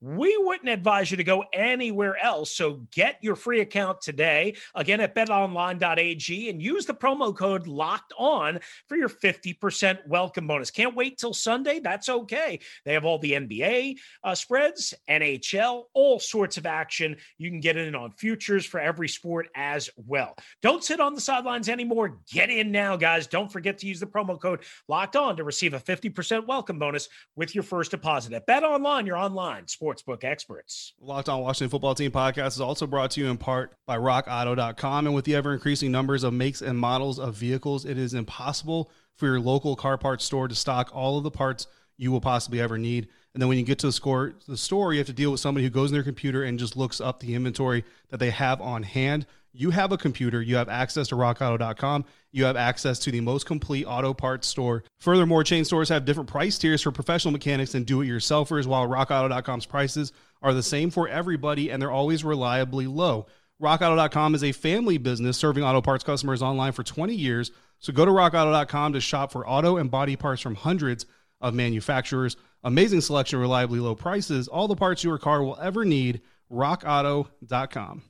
We 0.00 0.36
wouldn't 0.38 0.68
advise 0.68 1.10
you 1.10 1.16
to 1.16 1.24
go 1.24 1.44
anywhere 1.52 2.16
else. 2.22 2.54
So 2.56 2.86
get 2.92 3.18
your 3.22 3.36
free 3.36 3.60
account 3.60 4.00
today, 4.00 4.56
again 4.74 5.00
at 5.00 5.14
betonline.ag, 5.14 6.48
and 6.50 6.62
use 6.62 6.86
the 6.86 6.94
promo 6.94 7.36
code 7.36 7.66
locked 7.66 8.12
on 8.16 8.60
for 8.88 8.96
your 8.96 9.08
50% 9.08 10.06
welcome 10.06 10.46
bonus. 10.46 10.70
Can't 10.70 10.94
wait 10.94 11.18
till 11.18 11.34
Sunday? 11.34 11.80
That's 11.80 12.08
okay. 12.08 12.60
They 12.84 12.94
have 12.94 13.04
all 13.04 13.18
the 13.18 13.32
NBA 13.32 13.96
uh, 14.24 14.34
spreads, 14.34 14.94
NHL, 15.08 15.84
all 15.94 16.18
sorts 16.18 16.56
of 16.56 16.66
action. 16.66 17.16
You 17.42 17.50
can 17.50 17.58
get 17.58 17.76
in 17.76 17.96
on 17.96 18.12
futures 18.12 18.64
for 18.64 18.78
every 18.78 19.08
sport 19.08 19.48
as 19.56 19.90
well. 19.96 20.36
Don't 20.62 20.84
sit 20.84 21.00
on 21.00 21.14
the 21.14 21.20
sidelines 21.20 21.68
anymore. 21.68 22.18
Get 22.30 22.50
in 22.50 22.70
now, 22.70 22.96
guys. 22.96 23.26
Don't 23.26 23.50
forget 23.50 23.78
to 23.78 23.86
use 23.88 23.98
the 23.98 24.06
promo 24.06 24.40
code 24.40 24.60
locked 24.86 25.16
on 25.16 25.36
to 25.36 25.44
receive 25.44 25.74
a 25.74 25.80
50% 25.80 26.46
welcome 26.46 26.78
bonus 26.78 27.08
with 27.34 27.52
your 27.52 27.64
first 27.64 27.90
deposit 27.90 28.32
at 28.32 28.46
Bet 28.46 28.62
Online, 28.62 29.06
your 29.06 29.16
online 29.16 29.64
sportsbook 29.64 30.22
experts. 30.22 30.94
Locked 31.00 31.28
on 31.28 31.40
Washington 31.40 31.70
Football 31.70 31.96
Team 31.96 32.12
podcast 32.12 32.48
is 32.48 32.60
also 32.60 32.86
brought 32.86 33.10
to 33.12 33.20
you 33.20 33.28
in 33.28 33.38
part 33.38 33.74
by 33.88 33.98
rockauto.com. 33.98 35.06
And 35.06 35.14
with 35.14 35.24
the 35.24 35.34
ever 35.34 35.52
increasing 35.52 35.90
numbers 35.90 36.22
of 36.22 36.32
makes 36.32 36.62
and 36.62 36.78
models 36.78 37.18
of 37.18 37.34
vehicles, 37.34 37.84
it 37.84 37.98
is 37.98 38.14
impossible 38.14 38.88
for 39.16 39.26
your 39.26 39.40
local 39.40 39.74
car 39.74 39.98
parts 39.98 40.24
store 40.24 40.46
to 40.46 40.54
stock 40.54 40.90
all 40.94 41.18
of 41.18 41.24
the 41.24 41.30
parts 41.32 41.66
you 41.96 42.12
will 42.12 42.20
possibly 42.20 42.60
ever 42.60 42.78
need. 42.78 43.08
And 43.34 43.40
then 43.40 43.48
when 43.48 43.58
you 43.58 43.64
get 43.64 43.78
to 43.80 43.86
the 43.86 43.92
score, 43.92 44.34
the 44.46 44.56
store, 44.56 44.92
you 44.92 44.98
have 44.98 45.06
to 45.06 45.12
deal 45.12 45.30
with 45.30 45.40
somebody 45.40 45.64
who 45.64 45.70
goes 45.70 45.90
in 45.90 45.94
their 45.94 46.02
computer 46.02 46.42
and 46.42 46.58
just 46.58 46.76
looks 46.76 47.00
up 47.00 47.20
the 47.20 47.34
inventory 47.34 47.84
that 48.10 48.18
they 48.18 48.30
have 48.30 48.60
on 48.60 48.82
hand. 48.82 49.26
You 49.54 49.70
have 49.70 49.92
a 49.92 49.98
computer, 49.98 50.40
you 50.40 50.56
have 50.56 50.68
access 50.68 51.08
to 51.08 51.14
rockauto.com, 51.14 52.04
you 52.30 52.44
have 52.44 52.56
access 52.56 52.98
to 53.00 53.10
the 53.10 53.20
most 53.20 53.44
complete 53.44 53.84
auto 53.84 54.14
parts 54.14 54.48
store. 54.48 54.82
Furthermore, 54.98 55.44
chain 55.44 55.64
stores 55.64 55.90
have 55.90 56.06
different 56.06 56.30
price 56.30 56.56
tiers 56.56 56.82
for 56.82 56.90
professional 56.90 57.32
mechanics 57.32 57.74
and 57.74 57.84
do-it-yourselfers, 57.84 58.66
while 58.66 58.88
rockauto.com's 58.88 59.66
prices 59.66 60.12
are 60.42 60.54
the 60.54 60.62
same 60.62 60.90
for 60.90 61.06
everybody 61.08 61.70
and 61.70 61.80
they're 61.80 61.90
always 61.90 62.24
reliably 62.24 62.86
low. 62.86 63.26
RockAuto.com 63.62 64.34
is 64.34 64.42
a 64.42 64.52
family 64.52 64.98
business 64.98 65.36
serving 65.36 65.62
auto 65.62 65.80
parts 65.80 66.02
customers 66.02 66.42
online 66.42 66.72
for 66.72 66.82
20 66.82 67.14
years. 67.14 67.52
So 67.78 67.92
go 67.92 68.04
to 68.04 68.10
RockAuto.com 68.10 68.94
to 68.94 69.00
shop 69.00 69.32
for 69.32 69.46
auto 69.48 69.76
and 69.76 69.90
body 69.90 70.16
parts 70.16 70.42
from 70.42 70.56
hundreds 70.56 71.06
of 71.40 71.54
manufacturers. 71.54 72.36
Amazing 72.64 73.00
selection, 73.00 73.40
reliably 73.40 73.80
low 73.80 73.94
prices, 73.94 74.46
all 74.46 74.68
the 74.68 74.76
parts 74.76 75.02
your 75.02 75.18
car 75.18 75.42
will 75.42 75.58
ever 75.60 75.84
need. 75.84 76.20
RockAuto.com. 76.50 78.02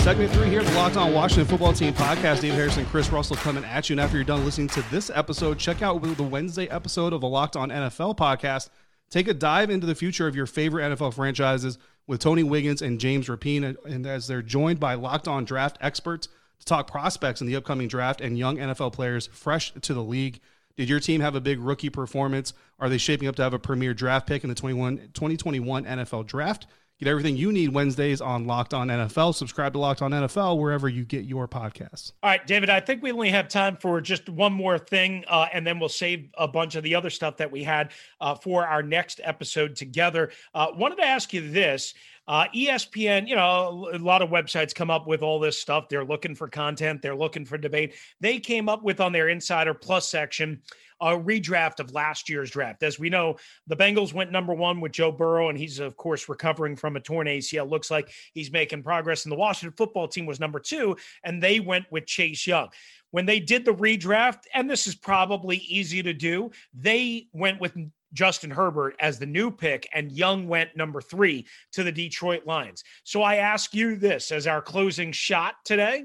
Segment 0.00 0.32
three 0.32 0.48
here, 0.48 0.62
the 0.62 0.72
Locked 0.72 0.96
On 0.96 1.12
Washington 1.12 1.46
Football 1.46 1.74
Team 1.74 1.92
podcast. 1.92 2.40
Dave 2.40 2.54
Harrison, 2.54 2.86
Chris 2.86 3.10
Russell 3.10 3.36
coming 3.36 3.64
at 3.64 3.90
you. 3.90 3.94
And 3.94 4.00
after 4.00 4.16
you're 4.16 4.24
done 4.24 4.46
listening 4.46 4.68
to 4.68 4.82
this 4.90 5.10
episode, 5.14 5.58
check 5.58 5.82
out 5.82 6.02
the 6.02 6.22
Wednesday 6.22 6.66
episode 6.70 7.12
of 7.12 7.20
the 7.20 7.28
Locked 7.28 7.54
On 7.54 7.68
NFL 7.68 8.16
podcast. 8.16 8.70
Take 9.10 9.28
a 9.28 9.34
dive 9.34 9.68
into 9.68 9.86
the 9.86 9.94
future 9.94 10.26
of 10.26 10.34
your 10.34 10.46
favorite 10.46 10.84
NFL 10.84 11.12
franchises 11.12 11.76
with 12.06 12.20
Tony 12.20 12.42
Wiggins 12.42 12.80
and 12.80 12.98
James 12.98 13.28
Rapine, 13.28 13.76
and 13.84 14.06
as 14.06 14.26
they're 14.26 14.40
joined 14.40 14.80
by 14.80 14.94
Locked 14.94 15.28
On 15.28 15.44
draft 15.44 15.76
experts 15.82 16.28
to 16.60 16.64
talk 16.64 16.90
prospects 16.90 17.42
in 17.42 17.46
the 17.46 17.56
upcoming 17.56 17.86
draft 17.86 18.22
and 18.22 18.38
young 18.38 18.56
NFL 18.56 18.94
players 18.94 19.26
fresh 19.26 19.72
to 19.72 19.92
the 19.92 20.02
league. 20.02 20.40
Did 20.76 20.88
your 20.88 21.00
team 21.00 21.20
have 21.20 21.34
a 21.34 21.40
big 21.40 21.60
rookie 21.60 21.90
performance? 21.90 22.52
Are 22.78 22.88
they 22.88 22.98
shaping 22.98 23.28
up 23.28 23.36
to 23.36 23.42
have 23.42 23.54
a 23.54 23.58
premier 23.58 23.94
draft 23.94 24.26
pick 24.26 24.44
in 24.44 24.48
the 24.48 24.54
21, 24.54 25.10
2021 25.12 25.84
NFL 25.84 26.26
draft? 26.26 26.66
Get 27.00 27.08
everything 27.08 27.34
you 27.34 27.50
need 27.50 27.72
Wednesdays 27.72 28.20
on 28.20 28.46
Locked 28.46 28.74
On 28.74 28.88
NFL. 28.88 29.34
Subscribe 29.34 29.72
to 29.72 29.78
Locked 29.78 30.02
On 30.02 30.10
NFL 30.10 30.58
wherever 30.58 30.86
you 30.86 31.06
get 31.06 31.24
your 31.24 31.48
podcasts. 31.48 32.12
All 32.22 32.28
right, 32.28 32.46
David, 32.46 32.68
I 32.68 32.80
think 32.80 33.02
we 33.02 33.10
only 33.10 33.30
have 33.30 33.48
time 33.48 33.78
for 33.78 34.02
just 34.02 34.28
one 34.28 34.52
more 34.52 34.78
thing, 34.78 35.24
uh, 35.26 35.46
and 35.50 35.66
then 35.66 35.78
we'll 35.78 35.88
save 35.88 36.28
a 36.36 36.46
bunch 36.46 36.74
of 36.74 36.82
the 36.82 36.94
other 36.94 37.08
stuff 37.08 37.38
that 37.38 37.50
we 37.50 37.64
had 37.64 37.92
uh, 38.20 38.34
for 38.34 38.66
our 38.66 38.82
next 38.82 39.18
episode 39.24 39.76
together. 39.76 40.30
Uh, 40.54 40.66
wanted 40.76 40.96
to 40.96 41.06
ask 41.06 41.32
you 41.32 41.50
this. 41.50 41.94
Uh, 42.30 42.46
ESPN, 42.54 43.26
you 43.26 43.34
know, 43.34 43.90
a 43.92 43.98
lot 43.98 44.22
of 44.22 44.30
websites 44.30 44.72
come 44.72 44.88
up 44.88 45.04
with 45.08 45.20
all 45.20 45.40
this 45.40 45.58
stuff. 45.58 45.88
They're 45.88 46.04
looking 46.04 46.36
for 46.36 46.46
content, 46.46 47.02
they're 47.02 47.16
looking 47.16 47.44
for 47.44 47.58
debate. 47.58 47.94
They 48.20 48.38
came 48.38 48.68
up 48.68 48.84
with 48.84 49.00
on 49.00 49.10
their 49.10 49.30
Insider 49.30 49.74
Plus 49.74 50.06
section 50.08 50.62
a 51.00 51.06
redraft 51.08 51.80
of 51.80 51.92
last 51.92 52.28
year's 52.28 52.52
draft. 52.52 52.84
As 52.84 53.00
we 53.00 53.08
know, 53.08 53.36
the 53.66 53.74
Bengals 53.74 54.12
went 54.12 54.30
number 54.30 54.54
one 54.54 54.80
with 54.80 54.92
Joe 54.92 55.10
Burrow, 55.10 55.48
and 55.48 55.58
he's, 55.58 55.80
of 55.80 55.96
course, 55.96 56.28
recovering 56.28 56.76
from 56.76 56.94
a 56.94 57.00
torn 57.00 57.26
ACL. 57.26 57.68
Looks 57.68 57.90
like 57.90 58.12
he's 58.32 58.52
making 58.52 58.84
progress. 58.84 59.24
And 59.24 59.32
the 59.32 59.36
Washington 59.36 59.74
football 59.76 60.06
team 60.06 60.24
was 60.24 60.38
number 60.38 60.60
two, 60.60 60.96
and 61.24 61.42
they 61.42 61.58
went 61.58 61.86
with 61.90 62.06
Chase 62.06 62.46
Young. 62.46 62.68
When 63.10 63.26
they 63.26 63.40
did 63.40 63.64
the 63.64 63.74
redraft, 63.74 64.42
and 64.54 64.70
this 64.70 64.86
is 64.86 64.94
probably 64.94 65.56
easy 65.56 66.00
to 66.00 66.12
do, 66.12 66.52
they 66.74 67.26
went 67.32 67.60
with 67.60 67.76
Justin 68.12 68.50
Herbert 68.50 68.96
as 69.00 69.18
the 69.18 69.26
new 69.26 69.50
pick, 69.50 69.88
and 69.92 70.10
Young 70.10 70.48
went 70.48 70.76
number 70.76 71.00
three 71.00 71.46
to 71.72 71.82
the 71.84 71.92
Detroit 71.92 72.46
Lions. 72.46 72.84
So 73.04 73.22
I 73.22 73.36
ask 73.36 73.74
you 73.74 73.96
this 73.96 74.32
as 74.32 74.46
our 74.46 74.62
closing 74.62 75.12
shot 75.12 75.56
today. 75.64 76.04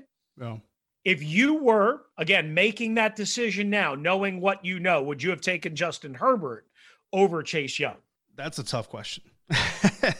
If 1.03 1.23
you 1.23 1.55
were 1.55 2.01
again 2.17 2.53
making 2.53 2.95
that 2.95 3.15
decision 3.15 3.69
now, 3.69 3.95
knowing 3.95 4.41
what 4.41 4.65
you 4.65 4.79
know, 4.79 5.03
would 5.03 5.21
you 5.21 5.29
have 5.29 5.41
taken 5.41 5.75
Justin 5.75 6.13
Herbert 6.13 6.65
over 7.13 7.43
Chase 7.43 7.79
Young? 7.79 7.97
That's 8.35 8.59
a 8.59 8.63
tough 8.63 8.89
question. 8.89 9.23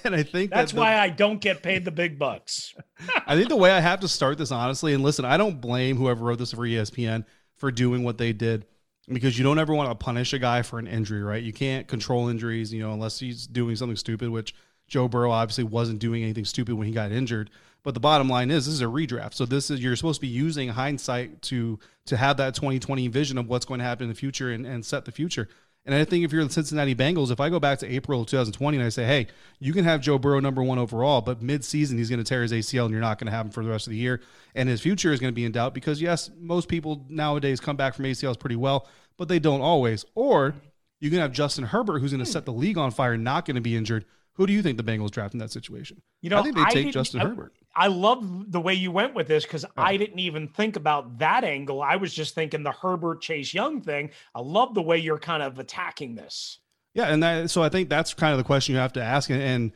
and 0.04 0.14
I 0.14 0.22
think 0.22 0.52
that's 0.52 0.72
that 0.72 0.76
the, 0.76 0.82
why 0.82 1.00
I 1.00 1.10
don't 1.10 1.42
get 1.42 1.64
paid 1.64 1.84
the 1.84 1.92
big 1.92 2.20
bucks. 2.20 2.76
I 3.28 3.36
think 3.36 3.50
the 3.50 3.56
way 3.56 3.72
I 3.72 3.80
have 3.80 4.00
to 4.02 4.08
start 4.08 4.38
this 4.38 4.52
honestly, 4.52 4.94
and 4.94 5.04
listen, 5.04 5.26
I 5.26 5.38
don't 5.38 5.60
blame 5.60 5.98
whoever 5.98 6.24
wrote 6.24 6.38
this 6.38 6.52
for 6.52 6.62
ESPN 6.62 7.26
for 7.56 7.72
doing 7.72 8.04
what 8.04 8.20
they 8.20 8.34
did 8.34 8.68
because 9.08 9.38
you 9.38 9.44
don't 9.44 9.60
ever 9.60 9.74
want 9.74 9.90
to 9.90 9.96
punish 9.96 10.34
a 10.34 10.40
guy 10.40 10.62
for 10.62 10.80
an 10.80 10.88
injury, 10.88 11.22
right? 11.22 11.44
You 11.44 11.54
can't 11.54 11.88
control 11.88 12.28
injuries, 12.28 12.74
you 12.74 12.82
know, 12.82 12.92
unless 12.94 13.20
he's 13.20 13.46
doing 13.46 13.76
something 13.76 13.98
stupid, 13.98 14.30
which 14.30 14.56
Joe 14.88 15.08
Burrow 15.08 15.32
obviously 15.32 15.64
wasn't 15.64 16.00
doing 16.00 16.24
anything 16.24 16.46
stupid 16.46 16.76
when 16.76 16.88
he 16.88 16.94
got 16.94 17.12
injured. 17.12 17.50
But 17.84 17.94
the 17.94 18.00
bottom 18.00 18.28
line 18.28 18.50
is, 18.50 18.66
this 18.66 18.74
is 18.74 18.82
a 18.82 18.86
redraft. 18.86 19.36
So 19.36 19.46
this 19.46 19.70
is 19.70 19.80
you're 19.80 19.96
supposed 19.96 20.20
to 20.20 20.26
be 20.26 20.28
using 20.28 20.70
hindsight 20.70 21.44
to 21.44 21.80
to 22.08 22.18
have 22.18 22.38
that 22.38 22.56
2020 22.56 23.08
vision 23.10 23.38
of 23.38 23.48
what's 23.48 23.66
going 23.66 23.80
to 23.80 23.84
happen 23.84 24.06
in 24.06 24.10
the 24.10 24.16
future 24.16 24.52
and, 24.52 24.66
and 24.66 24.84
set 24.84 25.06
the 25.06 25.12
future. 25.12 25.50
And 25.86 25.94
I 25.94 26.04
think 26.04 26.26
if 26.26 26.32
you're 26.32 26.44
the 26.44 26.52
Cincinnati 26.52 26.96
Bengals, 26.96 27.30
if 27.30 27.40
I 27.40 27.50
go 27.50 27.60
back 27.60 27.78
to 27.80 27.88
April 27.88 28.22
of 28.22 28.28
2020 28.28 28.78
and 28.78 28.86
I 28.86 28.90
say, 28.90 29.06
hey, 29.06 29.28
you 29.60 29.72
can 29.72 29.84
have 29.84 30.02
Joe 30.02 30.18
Burrow 30.18 30.40
number 30.40 30.64
one 30.64 30.80
overall, 30.80 31.22
but 31.22 31.44
mid-season 31.44 31.98
he's 31.98 32.10
going 32.10 32.24
to 32.24 32.28
tear 32.28 32.42
his 32.42 32.52
ACL 32.52 32.86
and 32.86 32.92
you're 32.92 33.02
not 33.02 33.20
going 33.20 33.28
to 33.28 33.32
have 33.32 33.46
him 33.46 33.52
for 33.52 33.64
the 33.64 33.70
rest 33.70 33.86
of 33.86 33.92
the 33.92 33.98
year, 33.98 34.22
and 34.56 34.68
his 34.68 34.82
future 34.82 35.14
is 35.14 35.20
going 35.20 35.32
to 35.32 35.36
be 35.36 35.46
in 35.46 35.52
doubt 35.52 35.76
because 35.76 36.02
yes, 36.02 36.32
most 36.40 36.68
people 36.68 37.06
nowadays 37.08 37.60
come 37.60 37.76
back 37.76 37.94
from 37.94 38.06
ACLs 38.06 38.40
pretty 38.40 38.56
well, 38.56 38.88
but 39.18 39.28
they 39.28 39.38
don't 39.38 39.62
always. 39.62 40.06
Or 40.16 40.56
you 41.00 41.12
can 41.12 41.20
have 41.20 41.32
Justin 41.32 41.66
Herbert, 41.66 42.00
who's 42.00 42.12
going 42.12 42.24
to 42.24 42.30
hmm. 42.30 42.34
set 42.34 42.46
the 42.46 42.54
league 42.54 42.80
on 42.80 42.90
fire, 42.90 43.16
not 43.16 43.46
going 43.46 43.56
to 43.56 43.62
be 43.62 43.76
injured. 43.76 44.06
Who 44.34 44.48
do 44.48 44.54
you 44.54 44.62
think 44.62 44.78
the 44.78 44.84
Bengals 44.84 45.12
draft 45.12 45.34
in 45.34 45.40
that 45.40 45.52
situation? 45.52 46.02
You 46.22 46.30
know, 46.30 46.40
I 46.40 46.42
think 46.42 46.56
they 46.56 46.66
take 46.66 46.92
Justin 46.94 47.22
I, 47.22 47.26
Herbert. 47.26 47.54
I 47.76 47.88
love 47.88 48.52
the 48.52 48.62
way 48.62 48.74
you 48.74 48.92
went 48.92 49.14
with 49.14 49.28
this 49.28 49.44
because. 49.44 49.66
I 49.78 49.98
didn't 49.98 50.20
even 50.20 50.48
think 50.48 50.76
about 50.76 51.20
that 51.20 51.44
angle. 51.44 51.82
I 51.82 51.98
was 51.98 52.14
just 52.14 52.34
thinking 52.34 52.64
the 52.64 52.72
Herbert 52.72 53.22
Chase 53.22 53.54
Young 53.54 53.82
thing. 53.82 54.12
I 54.34 54.40
love 54.40 54.74
the 54.74 54.82
way 54.82 54.98
you're 54.98 55.20
kind 55.20 55.44
of 55.44 55.60
attacking 55.60 56.16
this. 56.16 56.60
Yeah, 56.94 57.08
and 57.08 57.22
that, 57.22 57.52
so 57.52 57.62
I 57.62 57.70
think 57.70 57.90
that's 57.90 58.14
kind 58.14 58.32
of 58.32 58.38
the 58.38 58.44
question 58.44 58.74
you 58.74 58.80
have 58.80 58.94
to 58.94 59.04
ask. 59.04 59.30
And, 59.30 59.42
and, 59.42 59.72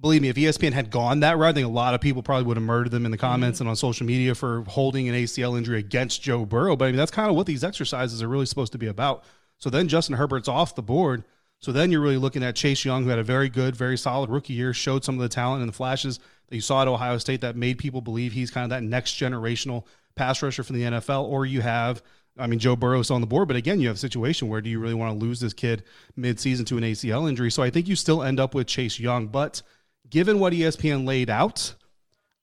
believe 0.00 0.22
me, 0.22 0.28
if 0.28 0.36
ESPN 0.36 0.72
had 0.72 0.90
gone 0.90 1.20
that 1.20 1.38
route, 1.38 1.50
I 1.50 1.52
think 1.52 1.66
a 1.66 1.70
lot 1.70 1.94
of 1.94 2.00
people 2.00 2.22
probably 2.22 2.44
would 2.44 2.56
have 2.56 2.64
murdered 2.64 2.90
them 2.90 3.04
in 3.04 3.10
the 3.10 3.18
comments 3.18 3.56
mm-hmm. 3.56 3.64
and 3.64 3.70
on 3.70 3.76
social 3.76 4.06
media 4.06 4.34
for 4.34 4.62
holding 4.64 5.08
an 5.08 5.14
ACL 5.14 5.56
injury 5.56 5.78
against 5.78 6.22
Joe 6.22 6.44
Burrow. 6.44 6.74
But 6.74 6.86
I 6.86 6.88
mean, 6.88 6.96
that's 6.96 7.10
kind 7.10 7.30
of 7.30 7.36
what 7.36 7.46
these 7.46 7.62
exercises 7.62 8.22
are 8.22 8.28
really 8.28 8.46
supposed 8.46 8.72
to 8.72 8.78
be 8.78 8.86
about. 8.86 9.24
So 9.58 9.70
then 9.70 9.88
Justin 9.88 10.16
Herbert's 10.16 10.48
off 10.48 10.74
the 10.74 10.82
board. 10.82 11.24
So 11.60 11.70
then 11.72 11.90
you're 11.90 12.00
really 12.00 12.16
looking 12.16 12.42
at 12.42 12.56
Chase 12.56 12.84
Young, 12.84 13.04
who 13.04 13.10
had 13.10 13.18
a 13.18 13.24
very 13.24 13.48
good, 13.48 13.76
very 13.76 13.96
solid 13.96 14.30
rookie 14.30 14.52
year, 14.52 14.74
showed 14.74 15.04
some 15.04 15.14
of 15.14 15.20
the 15.20 15.28
talent 15.28 15.62
and 15.62 15.68
the 15.68 15.76
flashes 15.76 16.18
that 16.54 16.58
you 16.58 16.62
saw 16.62 16.82
at 16.82 16.88
Ohio 16.88 17.18
State 17.18 17.40
that 17.40 17.56
made 17.56 17.78
people 17.78 18.00
believe 18.00 18.32
he's 18.32 18.52
kind 18.52 18.62
of 18.62 18.70
that 18.70 18.84
next 18.84 19.18
generational 19.18 19.84
pass 20.14 20.40
rusher 20.40 20.62
for 20.62 20.72
the 20.72 20.82
NFL. 20.82 21.24
Or 21.24 21.44
you 21.44 21.60
have, 21.60 22.00
I 22.38 22.46
mean, 22.46 22.60
Joe 22.60 22.76
Burrow's 22.76 23.10
on 23.10 23.20
the 23.20 23.26
board, 23.26 23.48
but 23.48 23.56
again, 23.56 23.80
you 23.80 23.88
have 23.88 23.96
a 23.96 24.00
situation 24.00 24.46
where 24.46 24.60
do 24.60 24.70
you 24.70 24.78
really 24.78 24.94
want 24.94 25.18
to 25.18 25.24
lose 25.24 25.40
this 25.40 25.52
kid 25.52 25.82
midseason 26.16 26.64
to 26.66 26.78
an 26.78 26.84
ACL 26.84 27.28
injury? 27.28 27.50
So 27.50 27.64
I 27.64 27.70
think 27.70 27.88
you 27.88 27.96
still 27.96 28.22
end 28.22 28.38
up 28.38 28.54
with 28.54 28.68
Chase 28.68 29.00
Young. 29.00 29.26
But 29.26 29.62
given 30.08 30.38
what 30.38 30.52
ESPN 30.52 31.04
laid 31.04 31.28
out, 31.28 31.74